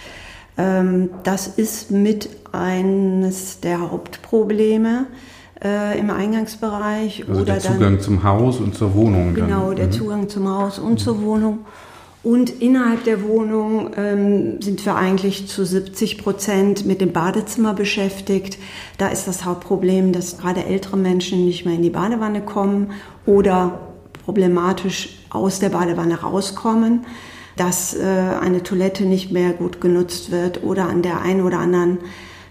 Ähm, 0.57 1.09
das 1.23 1.47
ist 1.47 1.91
mit 1.91 2.29
eines 2.53 3.59
der 3.59 3.91
Hauptprobleme 3.91 5.07
äh, 5.61 5.99
im 5.99 6.09
Eingangsbereich. 6.09 7.25
Also 7.27 7.41
oder 7.41 7.53
der 7.55 7.59
Zugang 7.59 7.79
dann, 7.79 7.99
zum 7.99 8.23
Haus 8.23 8.61
und 8.61 8.73
zur 8.73 8.95
Wohnung. 8.95 9.33
Genau, 9.33 9.67
dann. 9.67 9.75
der 9.75 9.87
mhm. 9.87 9.91
Zugang 9.91 10.29
zum 10.29 10.47
Haus 10.47 10.79
und 10.79 11.01
zur 11.01 11.21
Wohnung. 11.21 11.65
Und 12.27 12.61
innerhalb 12.61 13.05
der 13.05 13.23
Wohnung 13.23 13.91
ähm, 13.95 14.61
sind 14.61 14.85
wir 14.85 14.97
eigentlich 14.97 15.47
zu 15.47 15.65
70 15.65 16.17
Prozent 16.17 16.85
mit 16.85 16.99
dem 16.99 17.13
Badezimmer 17.13 17.73
beschäftigt. 17.73 18.57
Da 18.97 19.07
ist 19.07 19.29
das 19.29 19.45
Hauptproblem, 19.45 20.11
dass 20.11 20.37
gerade 20.37 20.65
ältere 20.65 20.97
Menschen 20.97 21.45
nicht 21.45 21.63
mehr 21.63 21.75
in 21.75 21.83
die 21.83 21.89
Badewanne 21.89 22.41
kommen 22.41 22.91
oder 23.25 23.79
problematisch 24.25 25.19
aus 25.29 25.59
der 25.59 25.69
Badewanne 25.69 26.19
rauskommen, 26.19 27.05
dass 27.55 27.95
äh, 27.95 28.03
eine 28.03 28.61
Toilette 28.61 29.05
nicht 29.05 29.31
mehr 29.31 29.53
gut 29.53 29.79
genutzt 29.79 30.29
wird 30.29 30.65
oder 30.65 30.89
an 30.89 31.03
der 31.03 31.21
einen 31.21 31.43
oder 31.43 31.59
anderen 31.59 31.99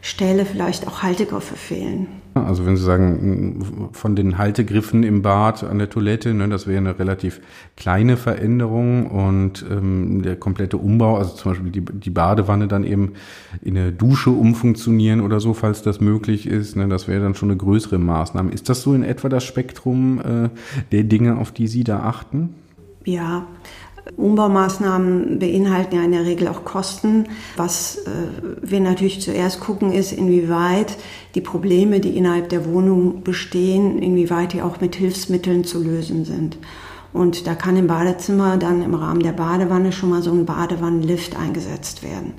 Stelle 0.00 0.47
vielleicht 0.47 0.88
auch 0.88 1.02
Haltegriffe 1.02 1.54
fehlen. 1.54 2.09
Also 2.45 2.66
wenn 2.66 2.76
Sie 2.76 2.83
sagen, 2.83 3.90
von 3.93 4.16
den 4.16 4.38
Haltegriffen 4.38 5.02
im 5.02 5.23
Bad 5.23 5.64
an 5.64 5.78
der 5.78 5.88
Toilette, 5.88 6.35
ne, 6.35 6.49
das 6.49 6.66
wäre 6.66 6.78
eine 6.78 6.99
relativ 6.99 7.40
kleine 7.76 8.16
Veränderung 8.16 9.07
und 9.07 9.64
ähm, 9.71 10.23
der 10.23 10.37
komplette 10.37 10.76
Umbau, 10.76 11.16
also 11.16 11.35
zum 11.35 11.52
Beispiel 11.52 11.71
die, 11.71 11.81
die 11.81 12.11
Badewanne 12.11 12.69
dann 12.69 12.85
eben 12.85 13.12
in 13.62 13.76
eine 13.76 13.93
Dusche 13.93 14.31
umfunktionieren 14.31 15.21
oder 15.21 15.40
so, 15.40 15.55
falls 15.55 15.83
das 15.83 16.00
möglich 16.00 16.47
ist, 16.47 16.76
ne, 16.76 16.88
das 16.88 17.09
wäre 17.09 17.23
dann 17.23 17.35
schon 17.35 17.50
eine 17.50 17.59
größere 17.59 17.99
Maßnahme. 17.99 18.52
Ist 18.52 18.69
das 18.69 18.83
so 18.83 18.95
in 18.95 19.02
etwa 19.02 19.28
das 19.28 19.45
Spektrum 19.45 20.21
äh, 20.21 20.49
der 20.93 21.05
Dinge, 21.05 21.38
auf 21.38 21.52
die 21.52 21.66
Sie 21.66 21.85
da 21.85 22.00
achten? 22.00 22.55
Ja, 23.05 23.47
Umbaumaßnahmen 24.16 25.38
beinhalten 25.38 25.96
ja 25.96 26.02
in 26.02 26.12
der 26.12 26.25
Regel 26.25 26.48
auch 26.48 26.64
Kosten. 26.64 27.26
Was 27.56 27.96
äh, 27.96 28.10
wir 28.62 28.80
natürlich 28.80 29.20
zuerst 29.20 29.60
gucken, 29.60 29.92
ist, 29.92 30.12
inwieweit 30.12 30.96
die 31.34 31.40
Probleme, 31.40 32.00
die 32.00 32.16
innerhalb 32.16 32.48
der 32.48 32.66
Wohnung 32.66 33.22
bestehen, 33.25 33.98
inwieweit 33.98 34.52
die 34.52 34.62
auch 34.62 34.80
mit 34.80 34.94
Hilfsmitteln 34.94 35.64
zu 35.64 35.82
lösen 35.82 36.25
sind. 36.25 36.56
Und 37.12 37.46
da 37.46 37.54
kann 37.54 37.76
im 37.76 37.86
Badezimmer 37.86 38.58
dann 38.58 38.82
im 38.82 38.94
Rahmen 38.94 39.22
der 39.22 39.32
Badewanne 39.32 39.90
schon 39.90 40.10
mal 40.10 40.22
so 40.22 40.30
ein 40.30 40.46
Badewannenlift 40.46 41.36
eingesetzt 41.36 42.02
werden. 42.02 42.34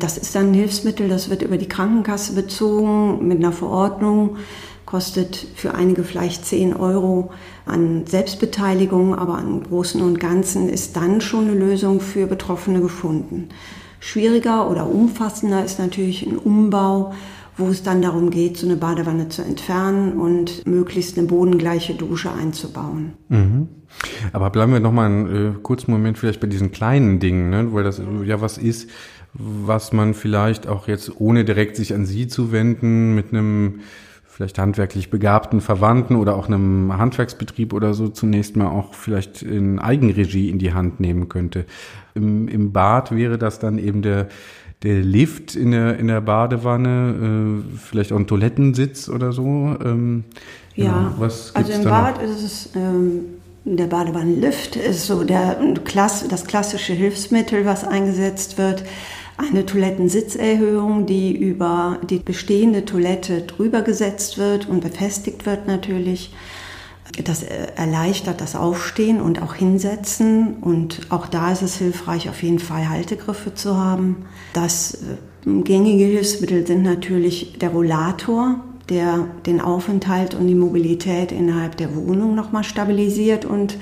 Das 0.00 0.16
ist 0.16 0.34
dann 0.34 0.50
ein 0.50 0.54
Hilfsmittel, 0.54 1.08
das 1.08 1.28
wird 1.28 1.42
über 1.42 1.58
die 1.58 1.68
Krankenkasse 1.68 2.32
bezogen 2.32 3.26
mit 3.28 3.38
einer 3.38 3.52
Verordnung 3.52 4.36
kostet 4.90 5.36
für 5.54 5.74
einige 5.74 6.02
vielleicht 6.02 6.44
10 6.44 6.74
Euro 6.74 7.30
an 7.64 8.06
Selbstbeteiligung, 8.06 9.14
aber 9.14 9.38
im 9.38 9.62
Großen 9.62 10.02
und 10.02 10.18
Ganzen 10.18 10.68
ist 10.68 10.96
dann 10.96 11.20
schon 11.20 11.48
eine 11.48 11.54
Lösung 11.54 12.00
für 12.00 12.26
Betroffene 12.26 12.80
gefunden. 12.80 13.50
Schwieriger 14.00 14.68
oder 14.68 14.88
umfassender 14.88 15.64
ist 15.64 15.78
natürlich 15.78 16.26
ein 16.26 16.38
Umbau, 16.38 17.12
wo 17.56 17.68
es 17.68 17.84
dann 17.84 18.02
darum 18.02 18.30
geht, 18.30 18.56
so 18.56 18.66
eine 18.66 18.76
Badewanne 18.76 19.28
zu 19.28 19.42
entfernen 19.42 20.14
und 20.14 20.66
möglichst 20.66 21.16
eine 21.16 21.28
bodengleiche 21.28 21.94
Dusche 21.94 22.32
einzubauen. 22.32 23.12
Mhm. 23.28 23.68
Aber 24.32 24.50
bleiben 24.50 24.72
wir 24.72 24.80
noch 24.80 24.92
mal 24.92 25.06
einen 25.06 25.54
äh, 25.56 25.58
kurzen 25.62 25.92
Moment 25.92 26.18
vielleicht 26.18 26.40
bei 26.40 26.46
diesen 26.48 26.72
kleinen 26.72 27.20
Dingen, 27.20 27.50
ne? 27.50 27.72
weil 27.72 27.84
das 27.84 28.02
ja 28.24 28.40
was 28.40 28.58
ist, 28.58 28.90
was 29.34 29.92
man 29.92 30.14
vielleicht 30.14 30.66
auch 30.66 30.88
jetzt 30.88 31.20
ohne 31.20 31.44
direkt 31.44 31.76
sich 31.76 31.94
an 31.94 32.06
Sie 32.06 32.26
zu 32.26 32.50
wenden 32.50 33.14
mit 33.14 33.32
einem 33.32 33.80
vielleicht 34.40 34.58
handwerklich 34.58 35.10
begabten 35.10 35.60
Verwandten 35.60 36.16
oder 36.16 36.34
auch 36.34 36.46
einem 36.48 36.96
Handwerksbetrieb 36.96 37.74
oder 37.74 37.92
so 37.92 38.08
zunächst 38.08 38.56
mal 38.56 38.68
auch 38.68 38.94
vielleicht 38.94 39.42
in 39.42 39.78
Eigenregie 39.78 40.48
in 40.48 40.58
die 40.58 40.72
Hand 40.72 40.98
nehmen 40.98 41.28
könnte. 41.28 41.66
Im, 42.14 42.48
im 42.48 42.72
Bad 42.72 43.14
wäre 43.14 43.36
das 43.36 43.58
dann 43.58 43.76
eben 43.76 44.00
der, 44.00 44.28
der 44.82 45.02
Lift 45.02 45.56
in 45.56 45.72
der, 45.72 45.98
in 45.98 46.06
der 46.06 46.22
Badewanne, 46.22 47.60
äh, 47.60 47.76
vielleicht 47.76 48.12
auch 48.12 48.16
ein 48.16 48.26
Toilettensitz 48.26 49.10
oder 49.10 49.32
so. 49.32 49.76
Ähm, 49.84 50.24
ja, 50.74 51.12
was 51.18 51.54
also 51.54 51.72
im 51.72 51.84
Bad 51.84 52.16
noch? 52.16 52.22
ist 52.22 52.42
es 52.42 52.70
ähm, 52.74 53.20
der 53.66 53.88
Badewannenlift 53.88 54.76
ist 54.76 55.06
so 55.06 55.22
der, 55.22 55.58
das 56.30 56.46
klassische 56.46 56.94
Hilfsmittel, 56.94 57.66
was 57.66 57.84
eingesetzt 57.84 58.56
wird 58.56 58.84
eine 59.40 59.66
Toilettensitzerhöhung, 59.66 61.06
die 61.06 61.36
über 61.36 61.98
die 62.08 62.18
bestehende 62.18 62.84
Toilette 62.84 63.42
drüber 63.42 63.82
gesetzt 63.82 64.38
wird 64.38 64.68
und 64.68 64.80
befestigt 64.80 65.46
wird 65.46 65.66
natürlich. 65.66 66.32
Das 67.24 67.42
erleichtert 67.42 68.40
das 68.40 68.54
Aufstehen 68.54 69.20
und 69.20 69.42
auch 69.42 69.54
Hinsetzen. 69.54 70.54
Und 70.60 71.00
auch 71.10 71.26
da 71.26 71.52
ist 71.52 71.62
es 71.62 71.76
hilfreich, 71.76 72.28
auf 72.28 72.42
jeden 72.42 72.60
Fall 72.60 72.88
Haltegriffe 72.88 73.54
zu 73.54 73.76
haben. 73.76 74.26
Das 74.52 74.94
äh, 74.94 75.62
gängige 75.62 76.04
Hilfsmittel 76.04 76.66
sind 76.66 76.82
natürlich 76.82 77.58
der 77.58 77.70
Rollator, 77.70 78.60
der 78.88 79.26
den 79.46 79.60
Aufenthalt 79.60 80.34
und 80.34 80.46
die 80.46 80.54
Mobilität 80.54 81.32
innerhalb 81.32 81.76
der 81.76 81.94
Wohnung 81.96 82.34
nochmal 82.34 82.64
stabilisiert 82.64 83.44
und 83.44 83.78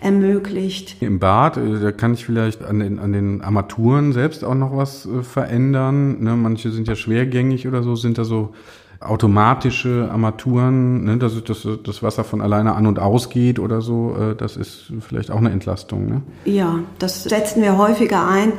ermöglicht. 0.00 0.96
Im 1.00 1.18
Bad, 1.18 1.56
äh, 1.56 1.80
da 1.80 1.92
kann 1.92 2.14
ich 2.14 2.24
vielleicht 2.24 2.62
an 2.64 2.80
den, 2.80 2.98
an 2.98 3.12
den 3.12 3.42
Armaturen 3.42 4.12
selbst 4.12 4.44
auch 4.44 4.54
noch 4.54 4.76
was 4.76 5.06
äh, 5.06 5.22
verändern. 5.22 6.22
Ne? 6.22 6.36
Manche 6.36 6.70
sind 6.70 6.88
ja 6.88 6.96
schwergängig 6.96 7.66
oder 7.66 7.82
so, 7.82 7.96
sind 7.96 8.18
da 8.18 8.24
so 8.24 8.54
automatische 9.00 10.08
Armaturen, 10.10 11.04
ne, 11.04 11.18
dass 11.18 11.40
das, 11.44 11.68
das 11.84 12.02
Wasser 12.02 12.24
von 12.24 12.40
alleine 12.40 12.74
an 12.74 12.84
und 12.84 12.98
aus 12.98 13.30
geht 13.30 13.60
oder 13.60 13.80
so, 13.80 14.16
äh, 14.18 14.34
das 14.34 14.56
ist 14.56 14.92
vielleicht 15.06 15.30
auch 15.30 15.36
eine 15.36 15.50
Entlastung. 15.50 16.08
Ne? 16.08 16.22
Ja, 16.44 16.80
das 16.98 17.22
setzen 17.22 17.62
wir 17.62 17.78
häufiger 17.78 18.26
ein, 18.26 18.52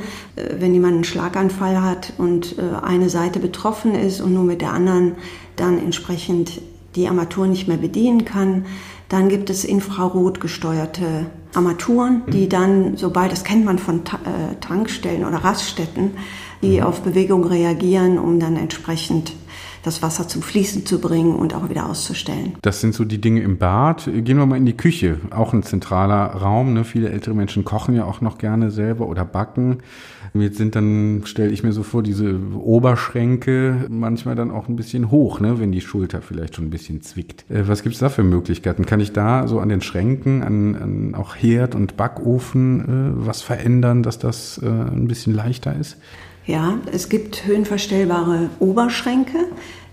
wenn 0.58 0.74
jemand 0.74 0.94
einen 0.94 1.04
Schlaganfall 1.04 1.84
hat 1.84 2.14
und 2.18 2.56
eine 2.82 3.10
Seite 3.10 3.40
betroffen 3.40 3.96
ist 3.96 4.22
und 4.22 4.34
nur 4.34 4.46
mit 4.46 4.62
der 4.62 4.72
anderen 4.72 5.16
dann 5.58 5.78
entsprechend 5.78 6.62
die 6.96 7.08
Armatur 7.08 7.48
nicht 7.48 7.68
mehr 7.68 7.78
bedienen 7.78 8.26
kann. 8.26 8.66
Dann 9.10 9.28
gibt 9.28 9.50
es 9.50 9.66
infrarot 9.66 10.40
gesteuerte 10.40 11.26
Armaturen, 11.56 12.22
die 12.28 12.46
mhm. 12.46 12.50
dann, 12.50 12.98
sobald, 12.98 13.32
das 13.32 13.44
kennt 13.44 13.66
man 13.66 13.80
von 13.80 14.02
äh, 14.02 14.56
Tankstellen 14.62 15.26
oder 15.26 15.38
Raststätten, 15.38 16.12
die 16.62 16.80
mhm. 16.80 16.84
auf 16.84 17.02
Bewegung 17.02 17.44
reagieren, 17.44 18.20
um 18.20 18.40
dann 18.40 18.56
entsprechend 18.56 19.34
das 19.84 20.02
Wasser 20.02 20.28
zum 20.28 20.42
Fließen 20.42 20.86
zu 20.86 21.00
bringen 21.00 21.36
und 21.36 21.54
auch 21.54 21.70
wieder 21.70 21.90
auszustellen. 21.90 22.56
Das 22.62 22.82
sind 22.82 22.94
so 22.94 23.06
die 23.06 23.22
Dinge 23.22 23.42
im 23.42 23.58
Bad. 23.58 24.06
Gehen 24.06 24.38
wir 24.38 24.46
mal 24.46 24.58
in 24.58 24.66
die 24.66 24.78
Küche, 24.78 25.20
auch 25.32 25.54
ein 25.54 25.64
zentraler 25.64 26.26
Raum. 26.26 26.74
Ne? 26.74 26.84
Viele 26.84 27.10
ältere 27.10 27.36
Menschen 27.36 27.66
kochen 27.66 27.96
ja 27.96 28.06
auch 28.06 28.22
noch 28.22 28.38
gerne 28.38 28.72
selber 28.72 29.08
oder 29.08 29.26
backen. 29.26 29.80
Jetzt 30.34 30.58
sind 30.58 30.76
dann, 30.76 31.24
stelle 31.26 31.52
ich 31.52 31.64
mir 31.64 31.72
so 31.72 31.84
vor, 31.84 32.04
diese 32.04 32.40
Oberschränke 32.54 33.88
manchmal 33.90 34.36
dann 34.36 34.52
auch 34.52 34.68
ein 34.68 34.76
bisschen 34.76 35.10
hoch, 35.10 35.40
ne? 35.40 35.60
wenn 35.60 35.72
die 35.72 35.82
Schulter 35.82 36.22
vielleicht 36.22 36.56
schon 36.56 36.66
ein 36.66 36.70
bisschen 36.70 37.02
zwickt. 37.02 37.50
Äh, 37.50 37.68
was 37.68 37.84
gibt's 37.84 38.00
da 38.00 38.10
für 38.10 38.24
Möglichkeiten? 38.24 38.86
Kann 38.86 39.00
ich 39.00 39.12
da 39.12 39.48
so 39.48 39.60
an 39.60 39.70
den 39.70 39.82
Schränken, 39.82 40.44
an, 40.44 40.76
an 40.76 41.16
auch 41.16 41.36
Herd 41.36 41.74
und 41.74 41.98
Backofen 41.98 42.82
äh, 42.82 43.26
was 43.26 43.42
verändern, 43.42 44.04
dass 44.04 44.20
das 44.20 44.60
äh, 44.64 44.68
ein 44.68 45.08
bisschen 45.08 45.34
leichter 45.34 45.76
ist? 45.76 45.98
Ja, 46.50 46.80
es 46.92 47.10
gibt 47.10 47.46
höhenverstellbare 47.46 48.50
Oberschränke, 48.58 49.38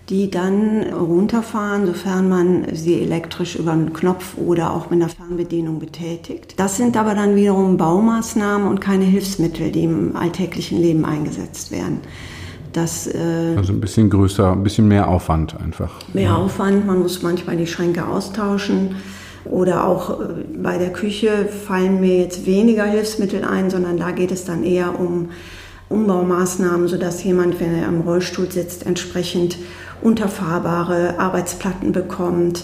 die 0.09 0.31
dann 0.31 0.91
runterfahren, 0.91 1.85
sofern 1.85 2.27
man 2.27 2.65
sie 2.73 2.99
elektrisch 2.99 3.57
über 3.57 3.73
einen 3.73 3.93
Knopf 3.93 4.35
oder 4.37 4.73
auch 4.73 4.89
mit 4.89 4.99
einer 4.99 5.09
Fernbedienung 5.09 5.77
betätigt. 5.77 6.55
Das 6.57 6.75
sind 6.75 6.97
aber 6.97 7.13
dann 7.13 7.35
wiederum 7.35 7.77
Baumaßnahmen 7.77 8.67
und 8.67 8.81
keine 8.81 9.05
Hilfsmittel, 9.05 9.71
die 9.71 9.83
im 9.83 10.15
alltäglichen 10.15 10.81
Leben 10.81 11.05
eingesetzt 11.05 11.69
werden. 11.69 11.99
Das, 12.73 13.05
äh, 13.05 13.53
also 13.55 13.71
ein 13.71 13.79
bisschen 13.79 14.09
größer, 14.09 14.53
ein 14.53 14.63
bisschen 14.63 14.87
mehr 14.87 15.09
Aufwand 15.09 15.61
einfach. 15.61 15.93
Mehr 16.15 16.35
Aufwand, 16.35 16.87
man 16.87 16.97
muss 16.97 17.21
manchmal 17.21 17.55
die 17.57 17.67
Schränke 17.67 18.07
austauschen. 18.07 18.95
Oder 19.45 19.85
auch 19.85 20.21
äh, 20.21 20.23
bei 20.57 20.79
der 20.79 20.91
Küche 20.91 21.45
fallen 21.45 21.99
mir 21.99 22.17
jetzt 22.17 22.47
weniger 22.47 22.85
Hilfsmittel 22.85 23.43
ein, 23.43 23.69
sondern 23.69 23.97
da 23.97 24.09
geht 24.09 24.31
es 24.31 24.43
dann 24.43 24.63
eher 24.63 24.99
um 24.99 25.29
Umbaumaßnahmen, 25.89 26.87
sodass 26.87 27.23
jemand, 27.23 27.59
wenn 27.59 27.73
er 27.73 27.87
im 27.87 28.01
Rollstuhl 28.01 28.51
sitzt, 28.51 28.85
entsprechend 28.85 29.57
unterfahrbare 30.01 31.19
Arbeitsplatten 31.19 31.91
bekommt, 31.91 32.63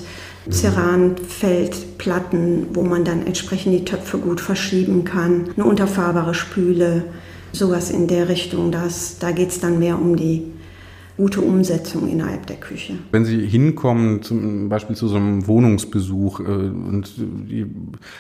Ceranfeldplatten, 0.49 2.67
wo 2.73 2.83
man 2.83 3.05
dann 3.05 3.25
entsprechend 3.25 3.73
die 3.73 3.85
Töpfe 3.85 4.17
gut 4.17 4.41
verschieben 4.41 5.05
kann, 5.05 5.49
eine 5.55 5.65
unterfahrbare 5.65 6.33
Spüle, 6.33 7.05
sowas 7.53 7.91
in 7.91 8.07
der 8.07 8.27
Richtung. 8.27 8.71
Das, 8.71 9.19
da 9.19 9.31
geht 9.31 9.49
es 9.49 9.61
dann 9.61 9.79
mehr 9.79 9.99
um 9.99 10.17
die 10.17 10.51
gute 11.17 11.41
Umsetzung 11.41 12.09
innerhalb 12.09 12.47
der 12.47 12.55
Küche. 12.55 12.95
Wenn 13.11 13.25
Sie 13.25 13.45
hinkommen, 13.45 14.23
zum 14.23 14.69
Beispiel 14.69 14.95
zu 14.95 15.07
so 15.07 15.15
einem 15.15 15.45
Wohnungsbesuch 15.47 16.39
äh, 16.39 16.43
und 16.43 17.13
die 17.17 17.67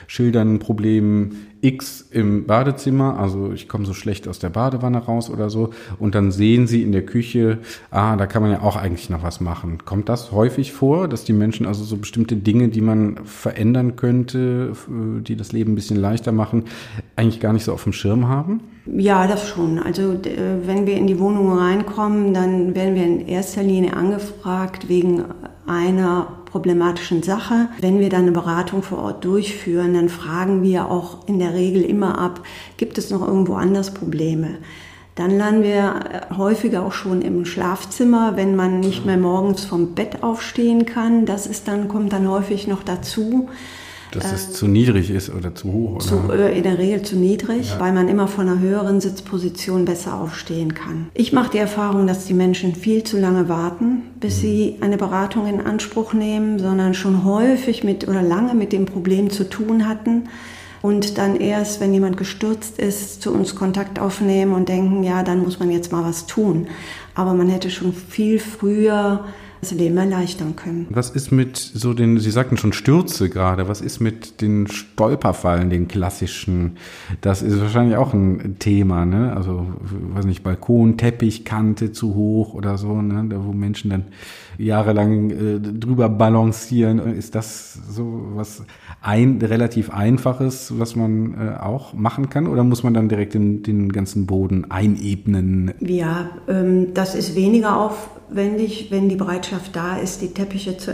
schildern 0.07 0.55
ein 0.55 0.59
Problem 0.59 1.31
X 1.61 2.07
im 2.11 2.45
Badezimmer, 2.45 3.17
also 3.19 3.51
ich 3.51 3.67
komme 3.67 3.85
so 3.85 3.93
schlecht 3.93 4.27
aus 4.27 4.37
der 4.37 4.49
Badewanne 4.49 4.99
raus 4.99 5.29
oder 5.29 5.49
so, 5.49 5.71
und 5.97 6.13
dann 6.13 6.31
sehen 6.31 6.67
Sie 6.67 6.83
in 6.83 6.91
der 6.91 7.05
Küche, 7.05 7.59
ah, 7.89 8.15
da 8.15 8.27
kann 8.27 8.43
man 8.43 8.51
ja 8.51 8.61
auch 8.61 8.75
eigentlich 8.75 9.09
noch 9.09 9.23
was 9.23 9.41
machen. 9.41 9.79
Kommt 9.85 10.09
das 10.09 10.31
häufig 10.31 10.71
vor, 10.71 11.07
dass 11.07 11.23
die 11.23 11.33
Menschen 11.33 11.65
also 11.65 11.83
so 11.83 11.97
bestimmte 11.97 12.35
Dinge, 12.35 12.69
die 12.69 12.81
man 12.81 13.17
verändern 13.25 13.95
könnte, 13.95 14.73
die 14.87 15.35
das 15.35 15.51
Leben 15.51 15.71
ein 15.71 15.75
bisschen 15.75 15.97
leichter 15.97 16.31
machen, 16.31 16.65
eigentlich 17.15 17.39
gar 17.39 17.53
nicht 17.53 17.63
so 17.63 17.73
auf 17.73 17.83
dem 17.83 17.93
Schirm 17.93 18.27
haben? 18.27 18.59
Ja, 18.85 19.27
das 19.27 19.47
schon. 19.47 19.79
Also 19.79 20.15
wenn 20.23 20.85
wir 20.85 20.97
in 20.97 21.07
die 21.07 21.19
Wohnung 21.19 21.57
reinkommen, 21.57 22.33
dann 22.33 22.75
werden 22.75 22.95
wir 22.95 23.03
in 23.03 23.27
erster 23.27 23.63
Linie 23.63 23.95
angefragt 23.95 24.89
wegen 24.89 25.23
einer 25.65 26.27
problematischen 26.45 27.23
Sache. 27.23 27.69
Wenn 27.79 27.99
wir 27.99 28.09
dann 28.09 28.23
eine 28.23 28.33
Beratung 28.33 28.83
vor 28.83 28.97
Ort 28.99 29.23
durchführen, 29.23 29.93
dann 29.93 30.09
fragen 30.09 30.63
wir 30.63 30.91
auch 30.91 31.27
in 31.27 31.39
der 31.39 31.53
Regel 31.53 31.81
immer 31.81 32.19
ab, 32.19 32.41
gibt 32.75 32.97
es 32.97 33.09
noch 33.09 33.25
irgendwo 33.25 33.53
anders 33.53 33.93
Probleme? 33.93 34.57
Dann 35.15 35.37
landen 35.37 35.63
wir 35.63 36.27
häufiger 36.35 36.85
auch 36.85 36.91
schon 36.91 37.21
im 37.21 37.45
Schlafzimmer, 37.45 38.35
wenn 38.35 38.55
man 38.55 38.81
nicht 38.81 39.05
mehr 39.05 39.17
morgens 39.17 39.63
vom 39.63 39.95
Bett 39.95 40.23
aufstehen 40.23 40.85
kann. 40.85 41.25
Das 41.25 41.47
ist 41.47 41.67
dann, 41.67 41.87
kommt 41.87 42.11
dann 42.11 42.27
häufig 42.27 42.67
noch 42.67 42.83
dazu. 42.83 43.47
Dass 44.13 44.31
es 44.31 44.49
äh, 44.49 44.51
zu 44.53 44.67
niedrig 44.67 45.09
ist 45.09 45.33
oder 45.33 45.55
zu 45.55 45.71
hoch? 45.71 45.99
Zu, 45.99 46.31
äh, 46.31 46.57
in 46.57 46.63
der 46.63 46.77
Regel 46.77 47.01
zu 47.01 47.15
niedrig, 47.15 47.71
ja. 47.71 47.79
weil 47.79 47.93
man 47.93 48.07
immer 48.07 48.27
von 48.27 48.47
einer 48.47 48.59
höheren 48.59 49.01
Sitzposition 49.01 49.85
besser 49.85 50.19
aufstehen 50.19 50.73
kann. 50.73 51.07
Ich 51.13 51.33
mache 51.33 51.51
die 51.51 51.57
Erfahrung, 51.57 52.07
dass 52.07 52.25
die 52.25 52.33
Menschen 52.33 52.75
viel 52.75 53.03
zu 53.03 53.19
lange 53.19 53.49
warten, 53.49 54.03
bis 54.19 54.37
mhm. 54.37 54.41
sie 54.41 54.75
eine 54.81 54.97
Beratung 54.97 55.47
in 55.47 55.61
Anspruch 55.61 56.13
nehmen, 56.13 56.59
sondern 56.59 56.93
schon 56.93 57.23
häufig 57.23 57.83
mit 57.83 58.07
oder 58.07 58.21
lange 58.21 58.53
mit 58.53 58.71
dem 58.71 58.85
Problem 58.85 59.29
zu 59.29 59.49
tun 59.49 59.87
hatten 59.87 60.29
und 60.83 61.17
dann 61.17 61.37
erst, 61.37 61.79
wenn 61.79 61.93
jemand 61.93 62.17
gestürzt 62.17 62.77
ist, 62.77 63.21
zu 63.21 63.33
uns 63.33 63.55
Kontakt 63.55 63.99
aufnehmen 63.99 64.53
und 64.53 64.67
denken, 64.67 65.01
ja, 65.01 65.23
dann 65.23 65.41
muss 65.41 65.57
man 65.57 65.71
jetzt 65.71 65.93
mal 65.93 66.03
was 66.03 66.27
tun. 66.27 66.67
Aber 67.15 67.33
man 67.33 67.47
hätte 67.47 67.71
schon 67.71 67.93
viel 67.93 68.37
früher 68.37 69.23
das 69.63 69.77
Leben 69.77 69.97
erleichtern 69.97 70.55
können. 70.55 70.87
Was 70.89 71.09
ist 71.09 71.31
mit 71.31 71.57
so 71.57 71.93
den, 71.93 72.19
Sie 72.19 72.31
sagten 72.31 72.57
schon 72.57 72.73
Stürze 72.73 73.29
gerade, 73.29 73.67
was 73.67 73.81
ist 73.81 73.99
mit 73.99 74.41
den 74.41 74.67
Stolperfallen, 74.67 75.69
den 75.69 75.87
klassischen? 75.87 76.77
Das 77.21 77.41
ist 77.41 77.59
wahrscheinlich 77.59 77.97
auch 77.97 78.13
ein 78.13 78.57
Thema, 78.59 79.05
ne? 79.05 79.35
Also, 79.35 79.67
weiß 80.13 80.25
nicht, 80.25 80.43
Balkon, 80.43 80.97
Teppich, 80.97 81.45
Kante 81.45 81.91
zu 81.91 82.15
hoch 82.15 82.53
oder 82.53 82.77
so, 82.77 83.01
ne? 83.01 83.25
Da 83.29 83.43
wo 83.43 83.51
Menschen 83.53 83.89
dann 83.89 84.05
jahrelang 84.57 85.29
äh, 85.31 85.59
drüber 85.59 86.09
balancieren. 86.09 86.99
Ist 86.99 87.35
das 87.35 87.73
so 87.89 88.31
was 88.35 88.63
ein 89.01 89.39
relativ 89.41 89.89
einfaches, 89.89 90.77
was 90.77 90.95
man 90.95 91.33
äh, 91.33 91.59
auch 91.61 91.93
machen 91.93 92.29
kann? 92.29 92.47
Oder 92.47 92.63
muss 92.63 92.83
man 92.83 92.93
dann 92.93 93.09
direkt 93.09 93.33
den, 93.33 93.63
den 93.63 93.91
ganzen 93.91 94.25
Boden 94.25 94.69
einebnen? 94.69 95.73
Ja, 95.79 96.29
ähm, 96.47 96.93
das 96.93 97.15
ist 97.15 97.35
weniger 97.35 97.79
aufwendig, 97.79 98.87
wenn 98.91 99.09
die 99.09 99.15
Bereitschaft 99.15 99.52
da 99.71 99.97
ist, 99.97 100.21
die 100.21 100.33
Teppiche 100.33 100.77
zu, 100.77 100.91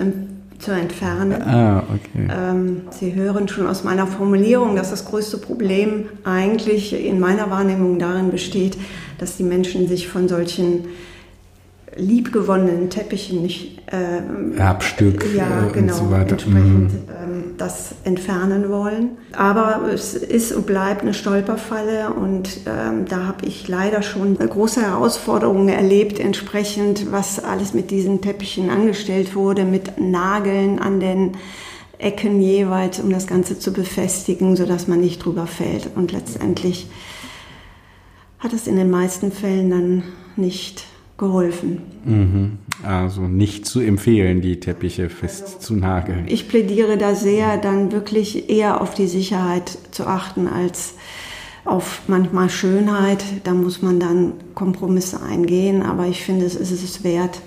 zu 0.60 0.72
entfernen. 0.72 1.42
Ah, 1.42 1.84
okay. 1.90 2.28
Ähm, 2.30 2.82
Sie 2.92 3.16
hören 3.16 3.48
schon 3.48 3.68
aus 3.68 3.84
meiner 3.84 4.08
Formulierung, 4.08 4.76
dass 4.76 4.90
das 4.90 5.06
größte 5.06 5.38
Problem 5.38 6.06
eigentlich 6.24 6.94
in 6.94 7.20
meiner 7.20 7.50
Wahrnehmung 7.50 8.00
darin 8.00 8.32
besteht, 8.32 8.78
dass 9.18 9.38
die 9.38 9.44
Menschen 9.44 9.88
sich 9.88 10.08
von 10.08 10.28
solchen 10.28 10.86
liebgewonnenen 12.00 12.90
Teppichen 12.90 13.42
nicht 13.42 13.80
äh, 13.92 14.58
Erbstück 14.58 15.26
ja, 15.36 15.68
äh, 15.68 15.72
genau, 15.72 15.94
und 15.94 16.00
so 16.00 16.12
weiter. 16.12 16.32
entsprechend 16.32 16.92
mhm. 16.92 17.00
ähm, 17.10 17.44
das 17.58 17.96
entfernen 18.04 18.70
wollen. 18.70 19.18
Aber 19.34 19.90
es 19.92 20.14
ist 20.14 20.52
und 20.52 20.66
bleibt 20.66 21.02
eine 21.02 21.14
Stolperfalle 21.14 22.14
und 22.14 22.62
ähm, 22.66 23.06
da 23.08 23.26
habe 23.26 23.46
ich 23.46 23.68
leider 23.68 24.02
schon 24.02 24.38
große 24.38 24.82
Herausforderungen 24.82 25.70
erlebt, 25.70 26.20
entsprechend 26.20 27.12
was 27.12 27.44
alles 27.44 27.74
mit 27.74 27.92
diesen 27.92 28.22
Teppichen 28.22 28.70
angestellt 28.70 29.36
wurde, 29.36 29.66
mit 29.66 30.00
Nageln 30.00 30.80
an 30.80 31.00
den 31.00 31.34
Ecken 31.98 32.42
jeweils, 32.42 33.00
um 33.00 33.12
das 33.12 33.28
Ganze 33.28 33.60
zu 33.60 33.74
befestigen, 33.74 34.56
sodass 34.56 34.88
man 34.88 35.02
nicht 35.02 35.24
drüber 35.26 35.48
fällt. 35.48 35.90
Und 35.96 36.14
letztendlich 36.14 36.88
hat 38.40 38.54
es 38.54 38.68
in 38.68 38.78
den 38.78 38.90
meisten 38.90 39.32
Fällen 39.32 39.70
dann 39.70 40.04
nicht 40.38 40.86
geholfen. 41.20 41.82
Mhm. 42.06 42.58
Also 42.84 43.22
nicht 43.22 43.66
zu 43.66 43.82
empfehlen, 43.82 44.42
die 44.42 44.60
Teppiche 44.60 45.10
fest 45.10 45.62
zu 45.62 45.76
nageln. 45.76 46.26
Ich 46.28 46.48
plädiere 46.48 46.98
da 46.98 47.14
sehr, 47.14 47.58
dann 47.58 47.92
wirklich 47.92 48.50
eher 48.50 48.82
auf 48.82 48.94
die 48.96 49.08
Sicherheit 49.08 49.78
zu 49.92 50.08
achten 50.08 50.48
als 50.48 50.96
auf 51.66 52.04
manchmal 52.08 52.50
Schönheit. 52.50 53.24
Da 53.44 53.54
muss 53.54 53.82
man 53.82 54.00
dann 54.00 54.34
Kompromisse 54.56 55.22
eingehen, 55.22 55.84
aber 55.84 56.08
ich 56.08 56.24
finde, 56.24 56.46
es 56.46 56.56
ist 56.56 56.72
es 56.72 57.04
wert, 57.04 57.42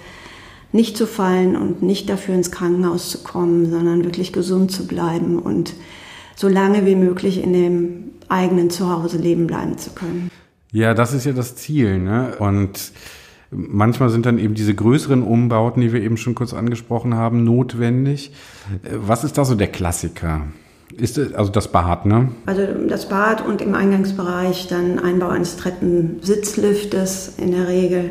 nicht 0.70 0.96
zu 0.96 1.06
fallen 1.06 1.56
und 1.56 1.82
nicht 1.82 2.08
dafür 2.08 2.34
ins 2.34 2.50
Krankenhaus 2.50 3.10
zu 3.10 3.22
kommen, 3.22 3.70
sondern 3.70 4.04
wirklich 4.04 4.32
gesund 4.32 4.70
zu 4.70 4.86
bleiben 4.86 5.38
und 5.38 5.74
so 6.36 6.48
lange 6.48 6.86
wie 6.86 6.94
möglich 6.94 7.42
in 7.42 7.52
dem 7.52 8.04
eigenen 8.28 8.70
Zuhause 8.70 9.18
leben 9.18 9.46
bleiben 9.46 9.76
zu 9.78 9.90
können. 9.90 10.30
Ja, 10.72 10.94
das 10.94 11.12
ist 11.12 11.26
ja 11.26 11.32
das 11.32 11.56
Ziel, 11.56 11.98
ne? 11.98 12.34
Und 12.38 12.92
Manchmal 13.54 14.08
sind 14.08 14.24
dann 14.24 14.38
eben 14.38 14.54
diese 14.54 14.74
größeren 14.74 15.22
Umbauten, 15.22 15.82
die 15.82 15.92
wir 15.92 16.00
eben 16.00 16.16
schon 16.16 16.34
kurz 16.34 16.54
angesprochen 16.54 17.14
haben, 17.14 17.44
notwendig. 17.44 18.32
Was 18.90 19.24
ist 19.24 19.36
da 19.36 19.44
so 19.44 19.54
der 19.54 19.66
Klassiker? 19.66 20.42
Ist 20.96 21.18
also 21.34 21.50
das 21.52 21.68
Bad, 21.68 22.06
ne? 22.06 22.28
Also 22.46 22.62
das 22.88 23.08
Bad 23.08 23.44
und 23.44 23.60
im 23.60 23.74
Eingangsbereich 23.74 24.68
dann 24.68 24.98
Einbau 24.98 25.28
eines 25.28 25.56
Treppensitzliftes 25.56 27.34
in 27.38 27.52
der 27.52 27.68
Regel. 27.68 28.10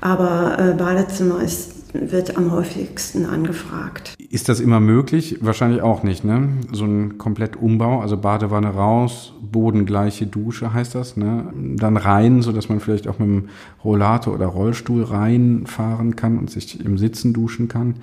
Aber 0.00 0.58
äh, 0.58 0.74
Badezimmer 0.74 1.42
ist 1.42 1.75
wird 2.10 2.36
am 2.36 2.52
häufigsten 2.52 3.26
angefragt. 3.26 4.14
Ist 4.30 4.48
das 4.48 4.60
immer 4.60 4.80
möglich? 4.80 5.38
Wahrscheinlich 5.40 5.82
auch 5.82 6.02
nicht, 6.02 6.24
ne? 6.24 6.48
So 6.72 6.84
ein 6.84 7.18
Komplettumbau, 7.18 8.00
also 8.00 8.16
Badewanne 8.16 8.68
raus, 8.68 9.32
bodengleiche 9.40 10.26
Dusche 10.26 10.72
heißt 10.72 10.94
das, 10.94 11.16
ne? 11.16 11.52
Dann 11.54 11.96
rein, 11.96 12.42
so 12.42 12.52
dass 12.52 12.68
man 12.68 12.80
vielleicht 12.80 13.08
auch 13.08 13.18
mit 13.18 13.28
dem 13.28 13.48
Rollator 13.84 14.34
oder 14.34 14.46
Rollstuhl 14.46 15.04
reinfahren 15.04 16.16
kann 16.16 16.38
und 16.38 16.50
sich 16.50 16.84
im 16.84 16.98
Sitzen 16.98 17.32
duschen 17.32 17.68
kann. 17.68 17.94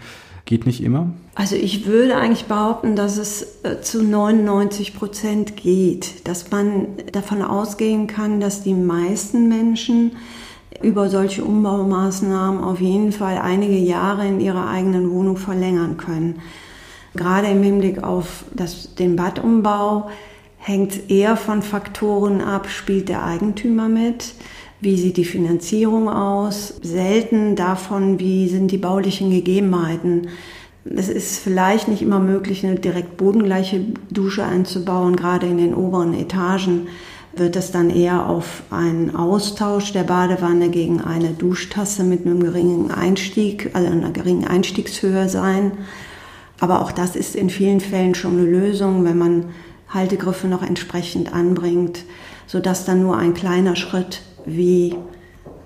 Geht 0.45 0.65
nicht 0.65 0.83
immer? 0.83 1.13
Also 1.35 1.55
ich 1.55 1.85
würde 1.85 2.17
eigentlich 2.17 2.45
behaupten, 2.45 2.97
dass 2.97 3.17
es 3.17 3.63
äh, 3.63 3.79
zu 3.81 4.03
99 4.03 4.93
Prozent 4.93 5.55
geht, 5.55 6.27
dass 6.27 6.51
man 6.51 6.87
davon 7.13 7.41
ausgehen 7.41 8.07
kann, 8.07 8.41
dass 8.41 8.61
die 8.61 8.73
meisten 8.73 9.47
Menschen 9.47 10.11
über 10.81 11.09
solche 11.09 11.43
Umbaumaßnahmen 11.43 12.63
auf 12.63 12.81
jeden 12.81 13.11
Fall 13.11 13.37
einige 13.37 13.77
Jahre 13.77 14.27
in 14.27 14.39
ihrer 14.39 14.69
eigenen 14.69 15.11
Wohnung 15.11 15.37
verlängern 15.37 15.97
können. 15.97 16.41
Gerade 17.15 17.47
im 17.47 17.61
Hinblick 17.61 18.03
auf 18.03 18.45
das, 18.53 18.95
den 18.95 19.15
Badumbau 19.15 20.09
hängt 20.57 21.11
eher 21.11 21.35
von 21.37 21.61
Faktoren 21.61 22.41
ab, 22.41 22.69
spielt 22.69 23.09
der 23.09 23.23
Eigentümer 23.23 23.87
mit, 23.87 24.33
wie 24.79 24.97
sieht 24.97 25.17
die 25.17 25.25
Finanzierung 25.25 26.09
aus, 26.09 26.75
selten 26.81 27.55
davon, 27.55 28.19
wie 28.19 28.47
sind 28.49 28.71
die 28.71 28.77
baulichen 28.77 29.29
Gegebenheiten. 29.29 30.27
Es 30.85 31.07
ist 31.07 31.39
vielleicht 31.39 31.87
nicht 31.87 32.01
immer 32.01 32.19
möglich, 32.19 32.65
eine 32.65 32.75
direkt 32.75 33.15
bodengleiche 33.15 33.85
Dusche 34.09 34.43
einzubauen, 34.43 35.15
gerade 35.15 35.47
in 35.47 35.57
den 35.57 35.75
oberen 35.75 36.13
Etagen 36.13 36.87
wird 37.35 37.55
es 37.55 37.71
dann 37.71 37.89
eher 37.89 38.27
auf 38.27 38.63
einen 38.69 39.15
Austausch 39.15 39.91
der 39.91 40.03
Badewanne 40.03 40.69
gegen 40.69 41.01
eine 41.01 41.29
Duschtasse 41.29 42.03
mit 42.03 42.25
einem 42.25 42.41
geringen 42.41 42.91
Einstieg, 42.91 43.71
also 43.73 43.91
einer 43.91 44.11
geringen 44.11 44.47
Einstiegshöhe 44.47 45.29
sein. 45.29 45.71
Aber 46.59 46.81
auch 46.81 46.91
das 46.91 47.15
ist 47.15 47.35
in 47.35 47.49
vielen 47.49 47.79
Fällen 47.79 48.15
schon 48.15 48.37
eine 48.37 48.45
Lösung, 48.45 49.03
wenn 49.03 49.17
man 49.17 49.45
Haltegriffe 49.89 50.47
noch 50.47 50.63
entsprechend 50.63 51.33
anbringt, 51.33 52.03
sodass 52.47 52.85
dann 52.85 53.01
nur 53.01 53.17
ein 53.17 53.33
kleiner 53.33 53.75
Schritt 53.75 54.21
wie 54.45 54.95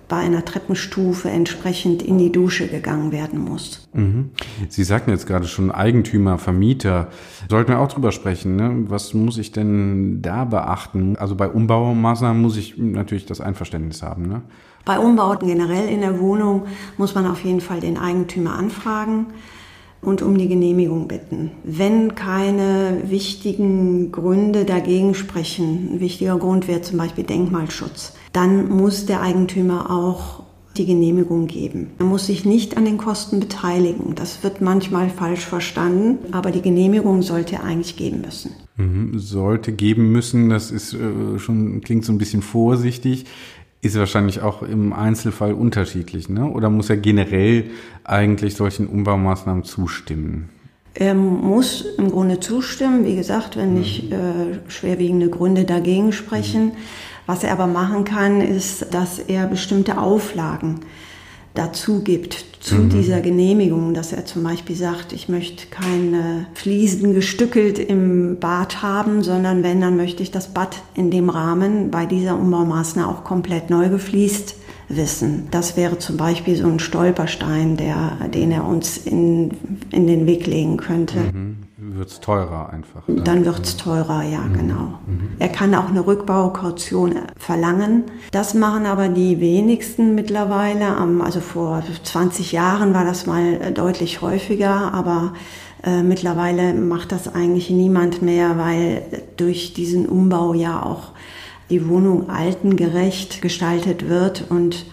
bei 0.08 0.17
einer 0.17 0.46
Treppenstufe 0.46 1.30
entsprechend 1.30 2.02
in 2.02 2.17
die 2.17 2.32
Dusche 2.32 2.67
gegangen 2.67 3.12
werden 3.12 3.39
muss. 3.39 3.88
Mhm. 3.93 4.32
Sie 4.70 4.84
sagten 4.84 5.12
jetzt 5.12 5.28
gerade 5.28 5.48
schon 5.48 5.72
Eigentümer, 5.72 6.38
Vermieter. 6.38 7.10
Sollten 7.50 7.72
wir 7.72 7.80
auch 7.80 7.89
drüber 7.89 8.12
sprechen. 8.12 8.56
Ne? 8.56 8.86
Was 8.88 9.13
muss 9.13 9.38
ich 9.38 9.52
denn 9.52 10.22
da 10.22 10.46
beachten? 10.46 11.17
Also 11.17 11.36
bei 11.36 11.50
Umbaumaßnahmen 11.50 12.41
muss 12.41 12.58
ich 12.58 12.78
natürlich 12.78 13.26
das 13.26 13.41
Einverständnis 13.41 14.02
haben. 14.02 14.28
Ne? 14.28 14.43
Bei 14.86 15.00
Umbauten 15.00 15.48
generell 15.48 15.89
in 15.89 16.02
der 16.02 16.20
Wohnung 16.20 16.63
muss 16.98 17.13
man 17.13 17.28
auf 17.28 17.43
jeden 17.43 17.62
Fall 17.62 17.82
den 17.82 17.98
Eigentümer 17.98 18.54
anfragen 18.54 19.28
und 20.02 20.22
um 20.22 20.38
die 20.38 20.48
Genehmigung 20.48 21.08
bitten. 21.08 21.52
Wenn 21.63 22.15
keine 22.15 23.02
wichtigen 23.06 24.12
Gründe 24.12 24.63
dagegen 24.63 25.13
sprechen, 25.13 25.96
ein 25.96 26.00
wichtiger 26.00 26.38
Grund 26.38 26.67
wäre 26.67 26.82
zum 26.82 26.98
Beispiel 26.98 27.26
Denkmalschutz, 27.26 28.13
dann 28.38 28.69
muss 28.69 29.08
der 29.08 29.23
Eigentümer 29.23 29.89
auch 29.89 30.43
die 30.78 30.86
Genehmigung 30.86 31.47
geben. 31.47 31.88
Er 31.97 32.06
muss 32.06 32.28
sich 32.28 32.45
nicht 32.45 32.78
an 32.78 32.86
den 32.86 33.00
Kosten 33.00 33.39
beteiligen. 33.39 34.13
Das 34.13 34.43
wird 34.43 34.62
manchmal 34.62 35.10
falsch 35.10 35.43
verstanden, 35.43 36.19
aber 36.32 36.52
die 36.52 36.62
Genehmigung 36.62 37.23
sollte 37.23 37.56
er 37.56 37.63
eigentlich 37.63 37.95
geben 37.95 38.21
müssen. 38.21 38.52
Mhm, 38.76 39.17
sollte 39.17 39.71
geben 39.71 40.12
müssen, 40.12 40.50
das 40.50 40.69
ist 40.69 40.93
äh, 40.93 41.39
schon 41.39 41.82
klingt 41.82 42.06
so 42.06 42.13
ein 42.13 42.19
bisschen 42.19 42.43
vorsichtig. 42.43 43.26
Ist 43.82 43.97
wahrscheinlich 43.97 44.41
auch 44.41 44.62
im 44.62 44.93
Einzelfall 44.93 45.54
unterschiedlich, 45.54 46.30
ne? 46.30 46.45
Oder 46.45 46.69
muss 46.69 46.91
er 46.91 46.97
generell 46.97 47.71
eigentlich 48.04 48.54
solchen 48.54 48.86
Umbaumaßnahmen 48.86 49.63
zustimmen? 49.63 50.50
Er 50.93 51.15
muss 51.15 51.86
im 51.97 52.12
Grunde 52.12 52.39
zustimmen, 52.39 53.04
wie 53.04 53.15
gesagt, 53.15 53.58
wenn 53.58 53.73
nicht 53.73 54.12
mhm. 54.12 54.13
äh, 54.13 54.69
schwerwiegende 54.69 55.30
Gründe 55.30 55.63
dagegen 55.63 56.12
sprechen. 56.12 56.65
Mhm. 56.65 56.71
Was 57.28 57.44
er 57.44 57.52
aber 57.52 57.68
machen 57.68 58.06
kann, 58.06 58.42
ist, 58.42 58.94
dass 58.94 59.20
er 59.20 59.46
bestimmte 59.46 60.00
Auflagen 60.00 60.80
dazu 61.54 62.02
gibt 62.02 62.46
zu 62.60 62.76
mhm. 62.76 62.90
dieser 62.90 63.20
Genehmigung, 63.20 63.94
dass 63.94 64.13
er 64.13 64.26
zum 64.26 64.44
Beispiel 64.44 64.76
sagt, 64.76 65.12
ich 65.12 65.28
möchte 65.28 65.68
keine 65.68 66.48
Fliesen 66.54 67.13
gestückelt 67.13 67.80
im 67.80 68.40
Bad 68.40 68.82
haben, 68.82 69.24
sondern 69.24 69.63
wenn, 69.63 69.82
dann 69.82 69.98
möchte 69.98 70.24
ich 70.24 70.32
das 70.32 70.54
Bad 70.54 70.78
in 70.96 71.12
dem 71.12 71.30
Rahmen 71.30 71.92
bei 71.92 72.06
dieser 72.06 72.40
Umbaumaßnahme 72.40 73.10
auch 73.10 73.24
komplett 73.24 73.70
neu 73.70 73.90
gefliest 73.90 74.56
wissen. 74.88 75.48
Das 75.52 75.76
wäre 75.76 76.00
zum 76.00 76.16
Beispiel 76.16 76.56
so 76.56 76.68
ein 76.68 76.80
Stolperstein, 76.80 77.76
der, 77.76 78.30
den 78.34 78.52
er 78.52 78.66
uns 78.66 78.98
in, 78.98 79.52
in 79.92 80.08
den 80.08 80.26
Weg 80.28 80.48
legen 80.48 80.78
könnte. 80.78 81.18
Mhm 81.34 81.66
wird 81.98 82.10
es 82.10 82.20
teurer 82.20 82.70
einfach. 82.70 83.02
Dann, 83.08 83.24
dann 83.24 83.46
wird 83.46 83.60
es 83.60 83.78
teurer, 83.78 84.24
ja, 84.24 84.40
mhm. 84.40 84.54
genau. 84.54 85.00
Mhm. 85.06 85.30
Er 85.40 85.50
kann 85.50 85.76
auch 85.76 85.90
eine 85.90 86.06
Rückbaukaution 86.06 87.16
verlangen. 87.38 88.06
Das 88.32 88.54
machen 88.54 88.86
aber 88.86 89.10
die 89.10 89.40
wenigsten 89.40 90.16
mittlerweile. 90.16 90.98
Also 91.22 91.40
vor 91.40 91.84
20 92.04 92.52
Jahren 92.52 92.94
war 92.94 93.06
das 93.06 93.26
mal 93.26 93.72
deutlich 93.74 94.22
häufiger, 94.22 94.94
aber 94.94 95.34
äh, 95.84 96.04
mittlerweile 96.04 96.74
macht 96.74 97.12
das 97.12 97.34
eigentlich 97.34 97.70
niemand 97.70 98.22
mehr, 98.22 98.58
weil 98.58 99.04
durch 99.38 99.74
diesen 99.74 100.08
Umbau 100.08 100.54
ja 100.54 100.84
auch 100.84 101.12
die 101.70 101.88
Wohnung 101.88 102.30
altengerecht 102.30 103.42
gestaltet 103.42 104.08
wird 104.08 104.46
und 104.50 104.86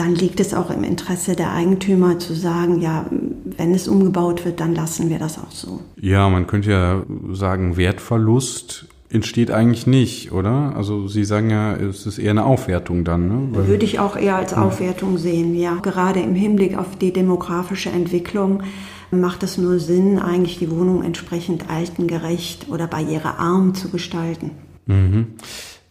dann 0.00 0.14
liegt 0.14 0.40
es 0.40 0.54
auch 0.54 0.70
im 0.70 0.82
Interesse 0.82 1.36
der 1.36 1.52
Eigentümer 1.52 2.18
zu 2.18 2.32
sagen, 2.32 2.80
ja, 2.80 3.04
wenn 3.10 3.74
es 3.74 3.86
umgebaut 3.86 4.46
wird, 4.46 4.58
dann 4.58 4.74
lassen 4.74 5.10
wir 5.10 5.18
das 5.18 5.38
auch 5.38 5.50
so. 5.50 5.80
Ja, 6.00 6.30
man 6.30 6.46
könnte 6.46 6.70
ja 6.70 7.02
sagen, 7.32 7.76
Wertverlust 7.76 8.86
entsteht 9.10 9.50
eigentlich 9.50 9.86
nicht, 9.86 10.32
oder? 10.32 10.74
Also 10.74 11.06
Sie 11.06 11.24
sagen 11.24 11.50
ja, 11.50 11.74
es 11.74 12.06
ist 12.06 12.18
eher 12.18 12.30
eine 12.30 12.46
Aufwertung 12.46 13.04
dann. 13.04 13.28
Ne? 13.28 13.48
Weil 13.50 13.66
Würde 13.66 13.84
ich 13.84 13.98
auch 13.98 14.16
eher 14.16 14.36
als 14.36 14.54
Aufwertung 14.54 15.18
sehen, 15.18 15.54
ja. 15.54 15.74
Gerade 15.82 16.20
im 16.20 16.34
Hinblick 16.34 16.78
auf 16.78 16.96
die 16.96 17.12
demografische 17.12 17.90
Entwicklung 17.90 18.62
macht 19.10 19.42
es 19.42 19.58
nur 19.58 19.80
Sinn, 19.80 20.18
eigentlich 20.18 20.58
die 20.58 20.70
Wohnung 20.70 21.02
entsprechend 21.02 21.68
altengerecht 21.68 22.68
oder 22.70 22.86
barrierearm 22.86 23.74
zu 23.74 23.90
gestalten. 23.90 24.52
Mhm. 24.86 25.26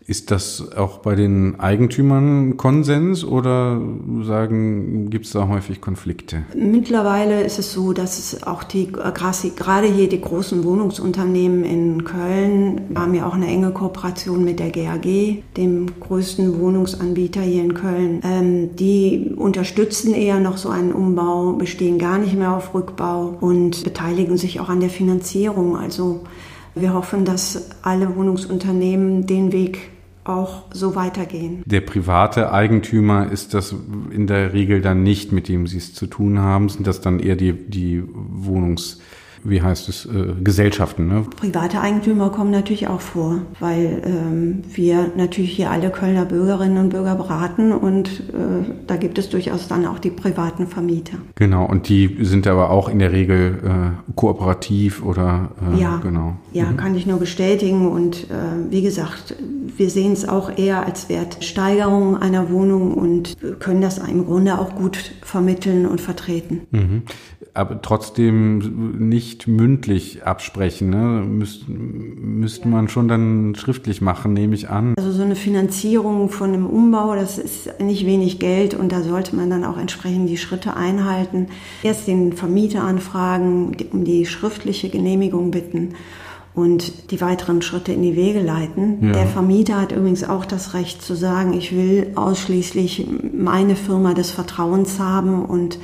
Ist 0.09 0.31
das 0.31 0.75
auch 0.75 0.97
bei 0.97 1.13
den 1.13 1.59
Eigentümern 1.59 2.57
Konsens 2.57 3.23
oder 3.23 3.79
sagen, 4.23 5.11
gibt 5.11 5.27
es 5.27 5.33
da 5.33 5.47
häufig 5.47 5.81
Konflikte? 5.81 6.45
Mittlerweile 6.55 7.43
ist 7.43 7.59
es 7.59 7.73
so, 7.73 7.93
dass 7.93 8.17
es 8.17 8.41
auch 8.41 8.63
die, 8.63 8.91
gerade 8.91 9.85
hier 9.85 10.09
die 10.09 10.19
großen 10.19 10.63
Wohnungsunternehmen 10.63 11.63
in 11.63 12.05
Köln, 12.05 12.89
haben 12.95 13.13
ja 13.13 13.27
auch 13.27 13.35
eine 13.35 13.45
enge 13.45 13.69
Kooperation 13.69 14.43
mit 14.43 14.59
der 14.59 14.71
GAG, 14.71 15.43
dem 15.57 15.85
größten 15.99 16.59
Wohnungsanbieter 16.59 17.41
hier 17.41 17.61
in 17.61 17.75
Köln. 17.75 18.21
Ähm, 18.23 18.75
die 18.77 19.35
unterstützen 19.35 20.15
eher 20.15 20.39
noch 20.39 20.57
so 20.57 20.69
einen 20.69 20.91
Umbau, 20.91 21.53
bestehen 21.53 21.99
gar 21.99 22.17
nicht 22.17 22.33
mehr 22.33 22.55
auf 22.55 22.73
Rückbau 22.73 23.37
und 23.39 23.83
beteiligen 23.83 24.37
sich 24.37 24.59
auch 24.59 24.69
an 24.69 24.79
der 24.79 24.89
Finanzierung. 24.89 25.77
Also 25.77 26.21
wir 26.73 26.95
hoffen, 26.95 27.25
dass 27.25 27.69
alle 27.83 28.15
Wohnungsunternehmen 28.15 29.27
den 29.27 29.51
Weg 29.51 29.98
auch 30.29 30.63
so 30.71 30.95
weitergehen. 30.95 31.63
Der 31.65 31.81
private 31.81 32.51
Eigentümer 32.51 33.31
ist 33.31 33.53
das 33.53 33.75
in 34.11 34.27
der 34.27 34.53
Regel 34.53 34.81
dann 34.81 35.03
nicht, 35.03 35.31
mit 35.31 35.47
dem 35.47 35.67
Sie 35.67 35.77
es 35.77 35.93
zu 35.93 36.07
tun 36.07 36.39
haben, 36.39 36.69
sind 36.69 36.87
das 36.87 37.01
dann 37.01 37.19
eher 37.19 37.35
die, 37.35 37.53
die 37.53 38.03
Wohnungs- 38.03 38.99
wie 39.43 39.61
heißt 39.61 39.89
es, 39.89 40.05
äh, 40.05 40.33
Gesellschaften. 40.43 41.07
Ne? 41.07 41.25
Private 41.35 41.81
Eigentümer 41.81 42.29
kommen 42.29 42.51
natürlich 42.51 42.87
auch 42.87 43.01
vor, 43.01 43.39
weil 43.59 44.01
ähm, 44.05 44.63
wir 44.73 45.11
natürlich 45.15 45.51
hier 45.51 45.71
alle 45.71 45.89
Kölner 45.89 46.25
Bürgerinnen 46.25 46.77
und 46.77 46.89
Bürger 46.89 47.15
beraten 47.15 47.71
und 47.71 48.09
äh, 48.29 48.71
da 48.87 48.97
gibt 48.97 49.17
es 49.17 49.29
durchaus 49.29 49.67
dann 49.67 49.85
auch 49.85 49.99
die 49.99 50.09
privaten 50.09 50.67
Vermieter. 50.67 51.17
Genau, 51.35 51.65
und 51.65 51.89
die 51.89 52.17
sind 52.21 52.47
aber 52.47 52.71
auch 52.71 52.89
in 52.89 52.99
der 52.99 53.11
Regel 53.11 53.59
äh, 53.63 54.11
kooperativ 54.15 55.03
oder 55.03 55.51
äh, 55.73 55.81
ja, 55.81 55.97
genau. 55.97 56.37
Ja, 56.53 56.65
mhm. 56.65 56.77
kann 56.77 56.95
ich 56.95 57.05
nur 57.05 57.19
bestätigen 57.19 57.87
und 57.89 58.29
äh, 58.29 58.69
wie 58.69 58.81
gesagt, 58.81 59.35
wir 59.77 59.89
sehen 59.89 60.13
es 60.13 60.27
auch 60.27 60.57
eher 60.57 60.85
als 60.85 61.09
Wertsteigerung 61.09 62.17
einer 62.17 62.49
Wohnung 62.49 62.93
und 62.93 63.37
können 63.59 63.81
das 63.81 63.99
im 63.99 64.25
Grunde 64.25 64.59
auch 64.59 64.75
gut 64.75 65.13
vermitteln 65.21 65.85
und 65.85 66.01
vertreten. 66.01 66.61
Mhm 66.71 67.03
aber 67.53 67.81
trotzdem 67.81 69.09
nicht 69.09 69.28
mündlich 69.47 70.23
absprechen. 70.23 70.89
Ne? 70.89 71.23
Müsst, 71.25 71.67
müsste 71.67 72.67
man 72.67 72.89
schon 72.89 73.07
dann 73.07 73.55
schriftlich 73.55 74.01
machen, 74.01 74.33
nehme 74.33 74.55
ich 74.55 74.69
an. 74.69 74.93
Also 74.97 75.11
so 75.11 75.23
eine 75.23 75.35
Finanzierung 75.35 76.29
von 76.29 76.53
einem 76.53 76.65
Umbau, 76.65 77.15
das 77.15 77.37
ist 77.37 77.79
nicht 77.79 78.05
wenig 78.05 78.39
Geld 78.39 78.73
und 78.73 78.91
da 78.91 79.01
sollte 79.01 79.35
man 79.35 79.49
dann 79.49 79.63
auch 79.63 79.77
entsprechend 79.77 80.29
die 80.29 80.37
Schritte 80.37 80.75
einhalten. 80.75 81.47
Erst 81.83 82.07
den 82.07 82.33
Vermieter 82.33 82.83
anfragen, 82.83 83.75
um 83.91 84.03
die 84.03 84.25
schriftliche 84.25 84.89
Genehmigung 84.89 85.51
bitten 85.51 85.93
und 86.55 87.11
die 87.11 87.21
weiteren 87.21 87.61
Schritte 87.61 87.93
in 87.93 88.01
die 88.01 88.15
Wege 88.15 88.41
leiten. 88.41 89.07
Ja. 89.07 89.11
Der 89.13 89.27
Vermieter 89.27 89.79
hat 89.79 89.91
übrigens 89.91 90.23
auch 90.23 90.45
das 90.45 90.73
Recht 90.73 91.01
zu 91.01 91.15
sagen, 91.15 91.53
ich 91.53 91.75
will 91.75 92.11
ausschließlich 92.15 93.07
meine 93.33 93.75
Firma 93.75 94.13
des 94.13 94.31
Vertrauens 94.31 94.99
haben 94.99 95.45
und 95.45 95.79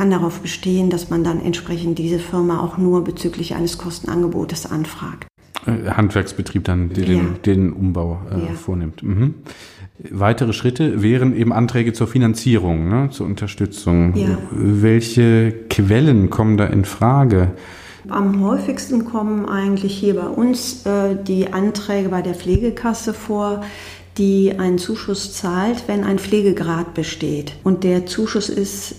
kann 0.00 0.10
darauf 0.10 0.40
bestehen, 0.40 0.88
dass 0.88 1.10
man 1.10 1.24
dann 1.24 1.42
entsprechend 1.42 1.98
diese 1.98 2.18
Firma 2.18 2.60
auch 2.60 2.78
nur 2.78 3.04
bezüglich 3.04 3.54
eines 3.54 3.76
Kostenangebotes 3.76 4.64
anfragt. 4.64 5.26
Äh, 5.66 5.90
Handwerksbetrieb 5.90 6.64
dann 6.64 6.88
den, 6.88 7.16
ja. 7.18 7.22
den 7.44 7.70
Umbau 7.70 8.18
äh, 8.30 8.46
ja. 8.46 8.52
vornimmt. 8.54 9.02
Mhm. 9.02 9.34
Weitere 10.10 10.54
Schritte 10.54 11.02
wären 11.02 11.36
eben 11.36 11.52
Anträge 11.52 11.92
zur 11.92 12.06
Finanzierung, 12.06 12.88
ne, 12.88 13.10
zur 13.10 13.26
Unterstützung. 13.26 14.16
Ja. 14.16 14.38
Welche 14.50 15.52
Quellen 15.68 16.30
kommen 16.30 16.56
da 16.56 16.64
in 16.64 16.86
Frage? 16.86 17.50
Am 18.08 18.42
häufigsten 18.42 19.04
kommen 19.04 19.50
eigentlich 19.50 19.98
hier 19.98 20.14
bei 20.14 20.28
uns 20.28 20.86
äh, 20.86 21.14
die 21.22 21.52
Anträge 21.52 22.08
bei 22.08 22.22
der 22.22 22.32
Pflegekasse 22.32 23.12
vor, 23.12 23.60
die 24.16 24.58
einen 24.58 24.78
Zuschuss 24.78 25.34
zahlt, 25.34 25.84
wenn 25.88 26.04
ein 26.04 26.18
Pflegegrad 26.18 26.94
besteht. 26.94 27.52
Und 27.64 27.84
der 27.84 28.06
Zuschuss 28.06 28.48
ist 28.48 28.96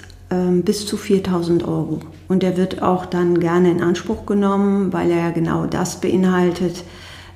bis 0.63 0.85
zu 0.85 0.97
4000 0.97 1.67
Euro. 1.67 1.99
Und 2.27 2.43
der 2.43 2.55
wird 2.55 2.81
auch 2.81 3.05
dann 3.05 3.39
gerne 3.39 3.69
in 3.69 3.81
Anspruch 3.81 4.25
genommen, 4.25 4.93
weil 4.93 5.11
er 5.11 5.31
genau 5.31 5.65
das 5.65 5.99
beinhaltet, 5.99 6.85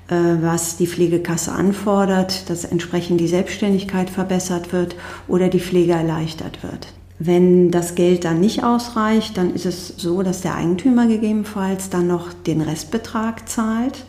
äh, 0.08 0.16
was 0.42 0.78
die 0.78 0.88
Pflegekasse 0.88 1.52
anfordert, 1.52 2.50
dass 2.50 2.64
entsprechend 2.64 3.20
die 3.20 3.28
Selbstständigkeit 3.28 4.10
verbessert 4.10 4.72
wird 4.72 4.96
oder 5.28 5.50
die 5.50 5.60
Pflege 5.60 5.94
erleichtert 5.94 6.64
wird. 6.64 6.88
Wenn 7.18 7.72
das 7.72 7.96
Geld 7.96 8.24
dann 8.24 8.40
nicht 8.40 8.64
ausreicht, 8.64 9.38
dann 9.38 9.54
ist 9.54 9.66
es 9.66 9.88
so, 9.98 10.22
dass 10.22 10.42
der 10.42 10.56
Eigentümer 10.56 11.08
gegebenenfalls 11.08 11.90
dann 11.90 12.08
noch 12.08 12.34
den 12.34 12.62
Restbetrag 12.62 13.48
zahlt. 13.50 14.06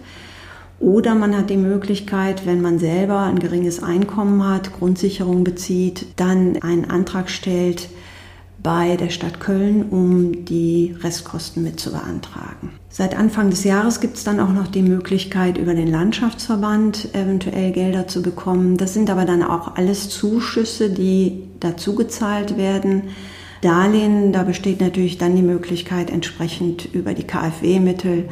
Oder 0.80 1.14
man 1.14 1.34
hat 1.34 1.48
die 1.48 1.56
Möglichkeit, 1.56 2.44
wenn 2.44 2.60
man 2.60 2.78
selber 2.78 3.20
ein 3.20 3.38
geringes 3.38 3.82
Einkommen 3.82 4.46
hat, 4.46 4.72
Grundsicherung 4.72 5.44
bezieht, 5.44 6.06
dann 6.16 6.60
einen 6.60 6.84
Antrag 6.90 7.30
stellt, 7.30 7.88
bei 8.66 8.96
der 8.96 9.10
Stadt 9.10 9.38
Köln, 9.38 9.84
um 9.90 10.44
die 10.44 10.96
Restkosten 11.00 11.62
mit 11.62 11.78
zu 11.78 11.92
beantragen. 11.92 12.72
Seit 12.88 13.16
Anfang 13.16 13.48
des 13.48 13.62
Jahres 13.62 14.00
gibt 14.00 14.16
es 14.16 14.24
dann 14.24 14.40
auch 14.40 14.52
noch 14.52 14.66
die 14.66 14.82
Möglichkeit, 14.82 15.56
über 15.56 15.72
den 15.72 15.86
Landschaftsverband 15.86 17.14
eventuell 17.14 17.70
Gelder 17.70 18.08
zu 18.08 18.22
bekommen. 18.22 18.76
Das 18.76 18.92
sind 18.92 19.08
aber 19.08 19.24
dann 19.24 19.44
auch 19.44 19.76
alles 19.76 20.08
Zuschüsse, 20.08 20.90
die 20.90 21.44
dazu 21.60 21.94
gezahlt 21.94 22.56
werden. 22.56 23.04
Darlehen, 23.60 24.32
da 24.32 24.42
besteht 24.42 24.80
natürlich 24.80 25.16
dann 25.16 25.36
die 25.36 25.42
Möglichkeit, 25.42 26.10
entsprechend 26.10 26.92
über 26.92 27.14
die 27.14 27.22
KfW-Mittel 27.22 28.28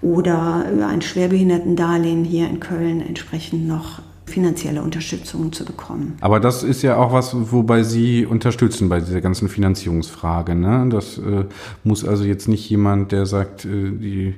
oder 0.00 0.64
über 0.72 0.86
ein 0.86 1.02
Schwerbehindertendarlehen 1.02 2.22
hier 2.22 2.48
in 2.48 2.60
Köln 2.60 3.00
entsprechend 3.00 3.66
noch 3.66 4.00
finanzielle 4.32 4.82
Unterstützung 4.82 5.52
zu 5.52 5.64
bekommen. 5.64 6.16
Aber 6.20 6.40
das 6.40 6.62
ist 6.62 6.82
ja 6.82 6.96
auch 6.96 7.12
was, 7.12 7.34
wobei 7.52 7.82
Sie 7.82 8.26
unterstützen 8.26 8.88
bei 8.88 9.00
dieser 9.00 9.20
ganzen 9.20 9.48
Finanzierungsfrage. 9.48 10.54
Ne? 10.54 10.86
Das 10.90 11.18
äh, 11.18 11.44
muss 11.84 12.04
also 12.04 12.24
jetzt 12.24 12.48
nicht 12.48 12.68
jemand, 12.68 13.12
der 13.12 13.26
sagt, 13.26 13.64
äh, 13.64 13.90
die, 13.90 14.34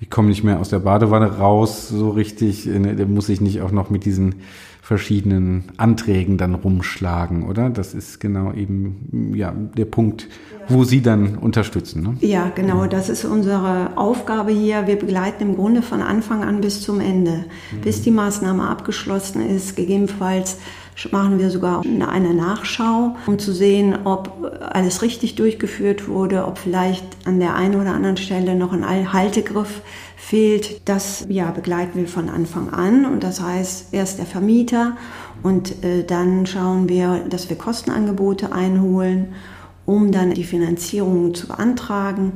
ich 0.00 0.10
komme 0.10 0.28
nicht 0.28 0.44
mehr 0.44 0.60
aus 0.60 0.70
der 0.70 0.80
Badewanne 0.80 1.38
raus, 1.38 1.88
so 1.88 2.10
richtig, 2.10 2.66
äh, 2.66 2.78
ne, 2.78 2.96
der 2.96 3.06
muss 3.06 3.26
sich 3.26 3.40
nicht 3.40 3.60
auch 3.60 3.70
noch 3.70 3.90
mit 3.90 4.04
diesen 4.04 4.36
verschiedenen 4.84 5.64
Anträgen 5.78 6.36
dann 6.36 6.54
rumschlagen, 6.54 7.44
oder? 7.48 7.70
Das 7.70 7.94
ist 7.94 8.20
genau 8.20 8.52
eben 8.52 9.32
ja 9.34 9.50
der 9.50 9.86
Punkt, 9.86 10.28
wo 10.68 10.84
Sie 10.84 11.00
dann 11.00 11.38
unterstützen. 11.38 12.02
Ne? 12.02 12.16
Ja, 12.20 12.52
genau. 12.54 12.86
Das 12.86 13.08
ist 13.08 13.24
unsere 13.24 13.96
Aufgabe 13.96 14.52
hier. 14.52 14.86
Wir 14.86 14.96
begleiten 14.96 15.42
im 15.42 15.56
Grunde 15.56 15.80
von 15.80 16.02
Anfang 16.02 16.44
an 16.44 16.60
bis 16.60 16.82
zum 16.82 17.00
Ende, 17.00 17.46
mhm. 17.72 17.80
bis 17.80 18.02
die 18.02 18.10
Maßnahme 18.10 18.68
abgeschlossen 18.68 19.40
ist. 19.40 19.74
Gegebenenfalls 19.74 20.58
machen 21.10 21.38
wir 21.38 21.50
sogar 21.50 21.82
eine 21.82 22.34
Nachschau, 22.34 23.16
um 23.26 23.38
zu 23.38 23.52
sehen, 23.52 23.98
ob 24.04 24.52
alles 24.60 25.02
richtig 25.02 25.34
durchgeführt 25.34 26.08
wurde, 26.08 26.46
ob 26.46 26.58
vielleicht 26.58 27.04
an 27.24 27.40
der 27.40 27.54
einen 27.56 27.80
oder 27.80 27.92
anderen 27.92 28.16
Stelle 28.16 28.54
noch 28.54 28.72
ein 28.72 29.12
Haltegriff 29.12 29.82
fehlt, 30.16 30.88
das 30.88 31.26
ja, 31.28 31.50
begleiten 31.50 31.98
wir 31.98 32.08
von 32.08 32.28
Anfang 32.28 32.72
an. 32.72 33.04
Und 33.04 33.22
das 33.24 33.40
heißt, 33.40 33.92
erst 33.92 34.18
der 34.18 34.26
Vermieter 34.26 34.96
und 35.42 35.84
äh, 35.84 36.04
dann 36.04 36.46
schauen 36.46 36.88
wir, 36.88 37.20
dass 37.28 37.50
wir 37.50 37.56
Kostenangebote 37.56 38.52
einholen, 38.52 39.34
um 39.84 40.12
dann 40.12 40.32
die 40.32 40.44
Finanzierung 40.44 41.34
zu 41.34 41.48
beantragen. 41.48 42.32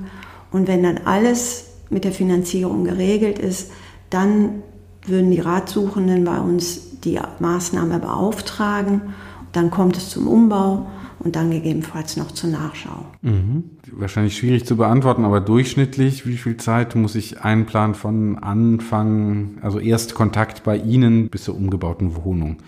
Und 0.53 0.69
wenn 0.69 0.83
dann 0.83 0.99
alles 1.05 1.65
mit 1.89 2.05
der 2.05 2.13
Finanzierung 2.13 2.85
geregelt 2.85 3.39
ist, 3.39 3.71
dann 4.11 4.63
würden 5.07 5.31
die 5.31 5.41
Ratsuchenden 5.41 6.25
bei 6.25 6.39
uns 6.39 6.88
die 7.11 7.21
Maßnahme 7.41 7.99
beauftragen. 7.99 9.15
Dann 9.53 9.71
kommt 9.71 9.97
es 9.97 10.11
zum 10.11 10.27
Umbau 10.27 10.87
und 11.21 11.35
dann 11.37 11.51
gegebenenfalls 11.51 12.17
noch 12.17 12.31
zur 12.33 12.51
Nachschau. 12.51 13.07
Mhm. 13.23 13.65
Wahrscheinlich 13.93 14.37
schwierig 14.37 14.67
zu 14.67 14.77
beantworten, 14.77 15.25
aber 15.25 15.41
durchschnittlich, 15.41 16.27
wie 16.27 16.37
viel 16.37 16.57
Zeit 16.57 16.95
muss 16.95 17.15
ich 17.15 17.41
einplanen 17.41 17.95
von 17.95 18.39
Anfang, 18.39 19.59
also 19.63 19.81
erst 19.81 20.15
Kontakt 20.15 20.63
bei 20.63 20.77
Ihnen 20.77 21.29
bis 21.29 21.45
zur 21.45 21.57
umgebauten 21.57 22.15
Wohnung? 22.17 22.59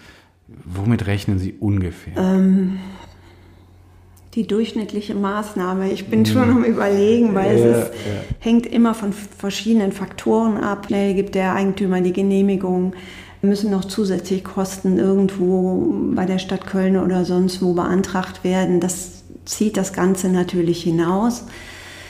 Womit 0.64 1.07
rechnen 1.07 1.38
Sie 1.38 1.55
ungefähr? 1.61 2.16
Ähm, 2.16 2.79
die 4.35 4.46
durchschnittliche 4.46 5.14
Maßnahme. 5.14 5.90
Ich 5.90 6.07
bin 6.07 6.24
schon 6.26 6.50
am 6.50 6.64
Überlegen, 6.64 7.35
weil 7.35 7.59
ja, 7.59 7.64
es 7.64 7.76
ist, 7.76 7.92
ja. 8.07 8.12
hängt 8.38 8.66
immer 8.66 8.94
von 8.94 9.12
verschiedenen 9.12 9.92
Faktoren 9.92 10.57
ab. 10.57 10.87
Schnell 10.87 11.14
gibt 11.14 11.35
der 11.35 11.55
Eigentümer 11.55 12.00
die 12.00 12.12
Genehmigung 12.12 12.94
müssen 13.42 13.70
noch 13.70 13.85
zusätzlich 13.85 14.44
Kosten 14.44 14.98
irgendwo 14.98 15.94
bei 16.14 16.26
der 16.26 16.38
Stadt 16.38 16.66
Köln 16.66 16.96
oder 16.96 17.24
sonst 17.24 17.62
wo 17.62 17.72
beantragt 17.72 18.44
werden. 18.44 18.81
Das 18.81 19.22
zieht 19.44 19.76
das 19.76 19.92
Ganze 19.92 20.29
natürlich 20.29 20.83
hinaus. 20.83 21.44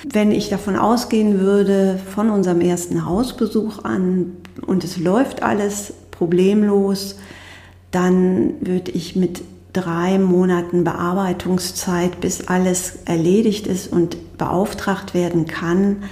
Wenn 0.08 0.32
ich 0.32 0.48
davon 0.48 0.76
ausgehen 0.76 1.40
würde, 1.40 2.00
von 2.14 2.30
unserem 2.30 2.60
ersten 2.60 3.04
Hausbesuch 3.04 3.84
an 3.84 4.32
und 4.66 4.82
es 4.82 4.96
läuft 4.96 5.42
alles 5.42 5.92
problemlos, 6.10 7.16
dann 7.90 8.54
würde 8.60 8.90
ich 8.92 9.14
mit 9.14 9.42
drei 9.72 10.18
Monaten 10.18 10.84
Bearbeitungszeit, 10.84 12.20
bis 12.20 12.48
alles 12.48 13.00
erledigt 13.04 13.66
ist 13.66 13.92
und 13.92 14.38
beauftragt 14.38 15.14
werden 15.14 15.46
kann, 15.46 16.04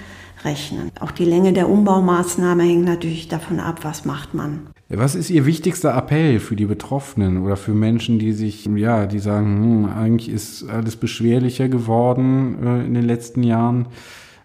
rechnen. 0.45 0.91
Auch 1.01 1.11
die 1.11 1.25
Länge 1.25 1.53
der 1.53 1.69
Umbaumaßnahme 1.69 2.63
hängt 2.63 2.85
natürlich 2.85 3.29
davon 3.29 3.59
ab, 3.59 3.81
was 3.83 4.05
macht 4.05 4.35
man. 4.35 4.69
Was 4.91 5.15
ist 5.15 5.29
Ihr 5.29 5.45
wichtigster 5.45 5.95
Appell 5.95 6.41
für 6.41 6.57
die 6.57 6.65
Betroffenen 6.65 7.45
oder 7.45 7.59
für 7.59 7.75
Menschen, 7.75 8.19
die 8.19 8.33
sich, 8.33 8.65
ja, 8.65 9.05
die 9.05 9.19
sagen, 9.19 9.85
hm, 9.85 9.93
eigentlich 9.93 10.31
ist 10.31 10.67
alles 10.67 10.97
beschwerlicher 10.97 11.69
geworden 11.69 12.57
äh, 12.65 12.87
in 12.87 12.95
den 12.95 13.05
letzten 13.05 13.43
Jahren 13.43 13.89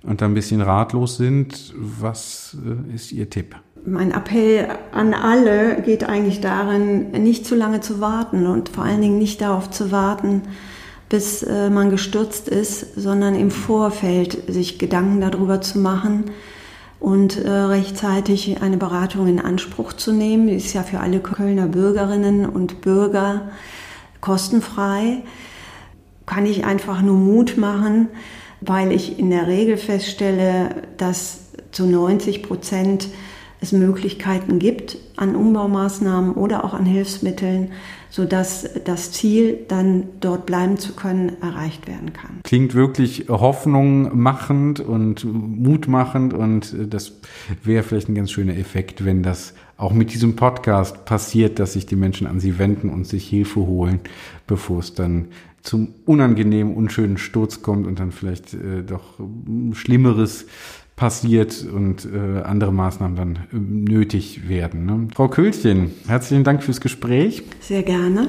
und 0.04 0.20
da 0.20 0.26
ein 0.26 0.34
bisschen 0.34 0.60
ratlos 0.60 1.16
sind? 1.16 1.74
Was 1.78 2.58
äh, 2.62 2.94
ist 2.94 3.14
Ihr 3.14 3.30
Tipp? 3.30 3.56
Mein 3.86 4.12
Appell 4.12 4.68
an 4.92 5.14
alle 5.14 5.82
geht 5.82 6.04
eigentlich 6.04 6.42
darin, 6.42 7.12
nicht 7.12 7.46
zu 7.46 7.56
lange 7.56 7.80
zu 7.80 8.02
warten 8.02 8.46
und 8.46 8.68
vor 8.68 8.84
allen 8.84 9.02
Dingen 9.02 9.20
nicht 9.20 9.40
darauf 9.40 9.72
zu 9.72 9.94
warten, 9.94 10.42
bis 11.08 11.44
äh, 11.44 11.70
man 11.70 11.90
gestürzt 11.90 12.50
ist, 12.50 12.96
sondern 12.96 13.36
im 13.36 13.50
Vorfeld 13.50 14.52
sich 14.52 14.78
Gedanken 14.78 15.22
darüber 15.22 15.62
zu 15.62 15.80
machen, 15.80 16.26
und 17.04 17.38
äh, 17.38 17.50
rechtzeitig 17.50 18.62
eine 18.62 18.78
Beratung 18.78 19.28
in 19.28 19.42
Anspruch 19.42 19.92
zu 19.92 20.14
nehmen. 20.14 20.48
Ist 20.48 20.72
ja 20.72 20.84
für 20.84 21.02
alle 21.02 21.20
Kölner 21.20 21.68
Bürgerinnen 21.68 22.46
und 22.46 22.80
Bürger 22.80 23.52
kostenfrei. 24.22 25.22
Kann 26.26 26.46
ich 26.46 26.64
einfach 26.64 27.02
nur 27.02 27.18
Mut 27.18 27.58
machen, 27.58 28.08
weil 28.62 28.94
ich 28.94 29.20
in 29.20 29.32
der 29.32 29.48
Regel 29.48 29.76
feststelle, 29.76 30.84
dass 30.96 31.52
zu 31.72 31.86
90 31.88 32.42
Prozent 32.42 33.10
es 33.64 33.72
Möglichkeiten 33.72 34.60
gibt 34.60 34.98
an 35.16 35.36
Umbaumaßnahmen 35.36 36.34
oder 36.34 36.66
auch 36.66 36.74
an 36.74 36.86
Hilfsmitteln, 36.86 37.72
sodass 38.10 38.70
das 38.84 39.12
Ziel, 39.12 39.60
dann 39.68 40.06
dort 40.20 40.46
bleiben 40.46 40.78
zu 40.78 40.94
können, 40.94 41.42
erreicht 41.42 41.88
werden 41.88 42.14
kann. 42.14 42.42
Klingt 42.44 42.76
wirklich 42.76 43.30
hoffnungmachend 43.30 44.82
und 44.82 45.26
mutmachend 45.26 46.34
und 46.34 46.76
das 46.94 47.14
wäre 47.64 47.84
vielleicht 47.84 48.10
ein 48.10 48.16
ganz 48.16 48.32
schöner 48.32 48.58
Effekt, 48.58 49.06
wenn 49.06 49.24
das 49.24 49.54
auch 49.78 49.94
mit 49.94 50.14
diesem 50.14 50.36
Podcast 50.36 51.06
passiert, 51.06 51.58
dass 51.58 51.74
sich 51.74 51.86
die 51.86 51.96
Menschen 51.96 52.28
an 52.28 52.40
sie 52.40 52.60
wenden 52.60 52.90
und 52.90 53.08
sich 53.08 53.28
Hilfe 53.28 53.62
holen, 53.62 54.02
bevor 54.46 54.80
es 54.80 54.94
dann 54.94 55.30
zum 55.64 55.94
unangenehmen, 56.06 56.76
unschönen 56.76 57.18
Sturz 57.18 57.62
kommt 57.62 57.88
und 57.88 57.98
dann 57.98 58.12
vielleicht 58.12 58.54
äh, 58.54 58.84
doch 58.84 59.20
Schlimmeres 59.72 60.46
passiert 60.96 61.66
und 61.66 62.06
äh, 62.06 62.42
andere 62.44 62.72
Maßnahmen 62.72 63.16
dann 63.16 63.36
äh, 63.36 63.58
nötig 63.58 64.48
werden. 64.48 64.86
Ne? 64.86 65.08
Frau 65.16 65.28
Kölchen, 65.28 65.92
herzlichen 66.08 66.44
Dank 66.44 66.64
fürs 66.64 66.82
Gespräch. 66.82 67.44
Sehr 67.60 67.84
gerne. 67.84 68.28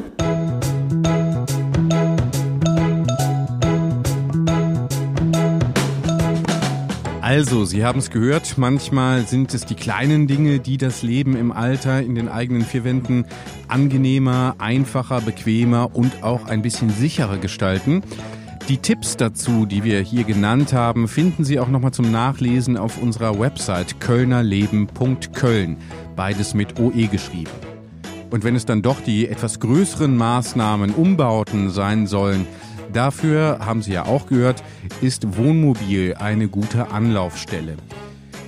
Also, 7.20 7.64
Sie 7.64 7.84
haben 7.84 7.98
es 7.98 8.10
gehört, 8.10 8.58
manchmal 8.58 9.26
sind 9.26 9.54
es 9.54 9.64
die 9.64 9.74
kleinen 9.74 10.26
Dinge, 10.26 10.60
die 10.60 10.76
das 10.76 11.02
Leben 11.02 11.36
im 11.36 11.52
Alter 11.52 12.02
in 12.02 12.14
den 12.14 12.28
eigenen 12.28 12.62
vier 12.62 12.84
Wänden 12.84 13.24
angenehmer, 13.66 14.54
einfacher, 14.58 15.20
bequemer 15.20 15.90
und 15.94 16.22
auch 16.22 16.46
ein 16.46 16.62
bisschen 16.62 16.90
sicherer 16.90 17.38
gestalten. 17.38 18.02
Die 18.68 18.78
Tipps 18.78 19.16
dazu, 19.18 19.66
die 19.66 19.84
wir 19.84 20.00
hier 20.00 20.24
genannt 20.24 20.72
haben, 20.72 21.06
finden 21.06 21.44
Sie 21.44 21.60
auch 21.60 21.68
nochmal 21.68 21.92
zum 21.92 22.10
Nachlesen 22.10 22.78
auf 22.78 22.96
unserer 22.96 23.38
Website 23.38 24.00
kölnerleben.köln. 24.00 25.76
Beides 26.16 26.54
mit 26.54 26.80
OE 26.80 27.08
geschrieben. 27.08 27.50
Und 28.30 28.42
wenn 28.42 28.56
es 28.56 28.64
dann 28.64 28.80
doch 28.80 29.02
die 29.02 29.28
etwas 29.28 29.60
größeren 29.60 30.16
Maßnahmen, 30.16 30.94
Umbauten 30.94 31.68
sein 31.68 32.06
sollen, 32.06 32.46
dafür, 32.90 33.58
haben 33.60 33.82
Sie 33.82 33.92
ja 33.92 34.06
auch 34.06 34.28
gehört, 34.28 34.64
ist 35.02 35.36
Wohnmobil 35.36 36.14
eine 36.14 36.48
gute 36.48 36.90
Anlaufstelle. 36.90 37.76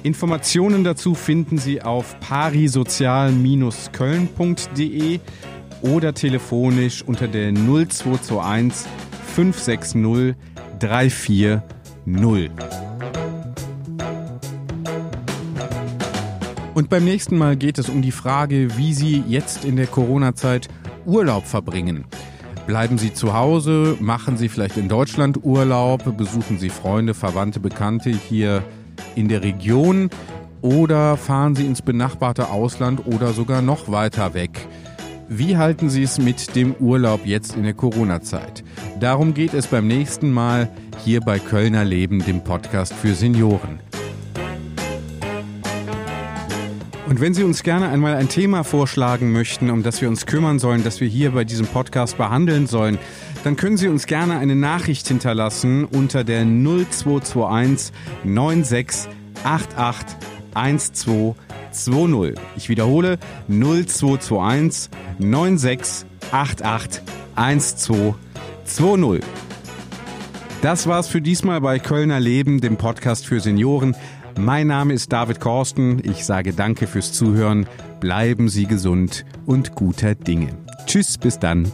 Informationen 0.03 0.83
dazu 0.83 1.15
finden 1.15 1.59
Sie 1.59 1.83
auf 1.83 2.19
parisozial-köln.de 2.21 5.21
oder 5.83 6.15
telefonisch 6.15 7.03
unter 7.03 7.29
der 7.29 7.53
0221 7.53 8.87
560 9.37 10.35
340. 10.79 11.61
Und 16.73 16.89
beim 16.89 17.05
nächsten 17.05 17.37
Mal 17.37 17.55
geht 17.55 17.77
es 17.77 17.91
um 17.91 18.01
die 18.01 18.13
Frage, 18.13 18.79
wie 18.79 18.95
Sie 18.95 19.23
jetzt 19.29 19.67
in 19.67 19.77
der 19.77 19.89
Corona-Zeit 19.89 20.69
Urlaub 21.05 21.47
verbringen. 21.47 22.07
Bleiben 22.67 22.97
Sie 22.97 23.13
zu 23.13 23.35
Hause, 23.35 23.99
machen 24.01 24.39
Sie 24.39 24.49
vielleicht 24.49 24.79
in 24.79 24.89
Deutschland 24.89 25.45
Urlaub, 25.45 26.17
besuchen 26.17 26.59
Sie 26.59 26.71
Freunde, 26.71 27.13
Verwandte, 27.13 27.61
Bekannte 27.61 28.09
hier 28.09 28.63
in 29.17 29.29
der 29.29 29.43
Region 29.43 30.09
oder 30.63 31.19
fahren 31.19 31.55
Sie 31.55 31.67
ins 31.67 31.83
benachbarte 31.83 32.49
Ausland 32.49 33.03
oder 33.05 33.35
sogar 33.35 33.61
noch 33.61 33.91
weiter 33.91 34.33
weg. 34.33 34.67
Wie 35.29 35.57
halten 35.57 35.91
Sie 35.91 36.05
es 36.05 36.19
mit 36.19 36.55
dem 36.55 36.75
Urlaub 36.75 37.27
jetzt 37.27 37.57
in 37.57 37.65
der 37.65 37.75
Corona-Zeit? 37.75 38.63
Darum 39.01 39.35
geht 39.35 39.55
es 39.55 39.67
beim 39.67 39.89
nächsten 39.89 40.31
Mal 40.31 40.69
hier 41.05 41.21
bei 41.21 41.41
Kölner 41.41 41.85
Leben, 41.85 42.25
dem 42.25 42.45
Podcast 42.45 42.95
für 42.95 43.13
Senioren. 43.13 43.81
Und 47.09 47.21
wenn 47.21 47.35
Sie 47.35 47.43
uns 47.43 47.65
gerne 47.65 47.89
einmal 47.89 48.15
ein 48.15 48.29
Thema 48.29 48.63
vorschlagen 48.63 49.33
möchten, 49.33 49.71
um 49.71 49.83
das 49.83 50.01
wir 50.01 50.09
uns 50.09 50.27
kümmern 50.27 50.61
sollen, 50.61 50.85
das 50.85 51.01
wir 51.01 51.09
hier 51.09 51.33
bei 51.33 51.43
diesem 51.43 51.67
Podcast 51.67 52.17
behandeln 52.17 52.69
sollen, 52.69 52.97
dann 53.43 53.57
können 53.57 53.77
Sie 53.77 53.89
uns 53.89 54.07
gerne 54.07 54.39
eine 54.39 54.55
Nachricht 54.55 55.09
hinterlassen 55.09 55.87
unter 55.87 56.23
der 56.23 56.45
0221 56.45 57.93
9688 58.23 60.36
1220. 60.57 62.35
Ich 62.57 62.69
wiederhole 62.69 63.19
0221 63.49 64.91
9688 65.19 67.03
1220. 67.35 69.25
Das 70.63 70.87
war's 70.87 71.09
für 71.09 71.21
diesmal 71.21 71.61
bei 71.61 71.79
Kölner 71.79 72.19
Leben, 72.19 72.61
dem 72.61 72.77
Podcast 72.77 73.27
für 73.27 73.41
Senioren. 73.41 73.95
Mein 74.39 74.67
Name 74.67 74.95
ist 74.95 75.13
David 75.13 75.41
Korsten. 75.41 76.03
Ich 76.05 76.25
sage 76.25 76.53
danke 76.53 76.87
fürs 76.87 77.13
Zuhören. 77.13 77.67
Bleiben 78.01 78.49
Sie 78.49 78.67
gesund 78.67 79.25
und 79.47 79.75
guter 79.75 80.15
Dinge. 80.15 80.49
Tschüss, 80.87 81.19
bis 81.19 81.39
dann. 81.39 81.71